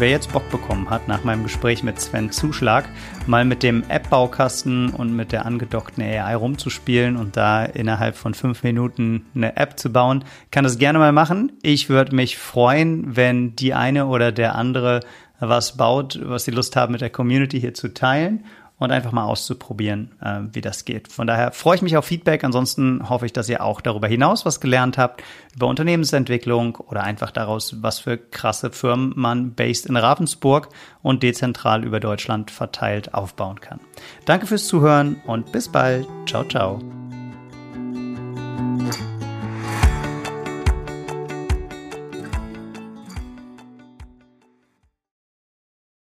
[0.00, 2.88] Wer jetzt Bock bekommen hat, nach meinem Gespräch mit Sven Zuschlag,
[3.26, 8.62] mal mit dem App-Baukasten und mit der angedockten AI rumzuspielen und da innerhalb von fünf
[8.62, 11.52] Minuten eine App zu bauen, kann das gerne mal machen.
[11.60, 15.00] Ich würde mich freuen, wenn die eine oder der andere
[15.38, 18.46] was baut, was sie Lust haben, mit der Community hier zu teilen
[18.80, 21.06] und einfach mal auszuprobieren, äh, wie das geht.
[21.06, 22.42] Von daher freue ich mich auf Feedback.
[22.42, 25.22] Ansonsten hoffe ich, dass ihr auch darüber hinaus was gelernt habt
[25.54, 30.70] über Unternehmensentwicklung oder einfach daraus, was für krasse Firmen man based in Ravensburg
[31.02, 33.80] und dezentral über Deutschland verteilt aufbauen kann.
[34.24, 36.08] Danke fürs Zuhören und bis bald.
[36.26, 36.80] Ciao, ciao.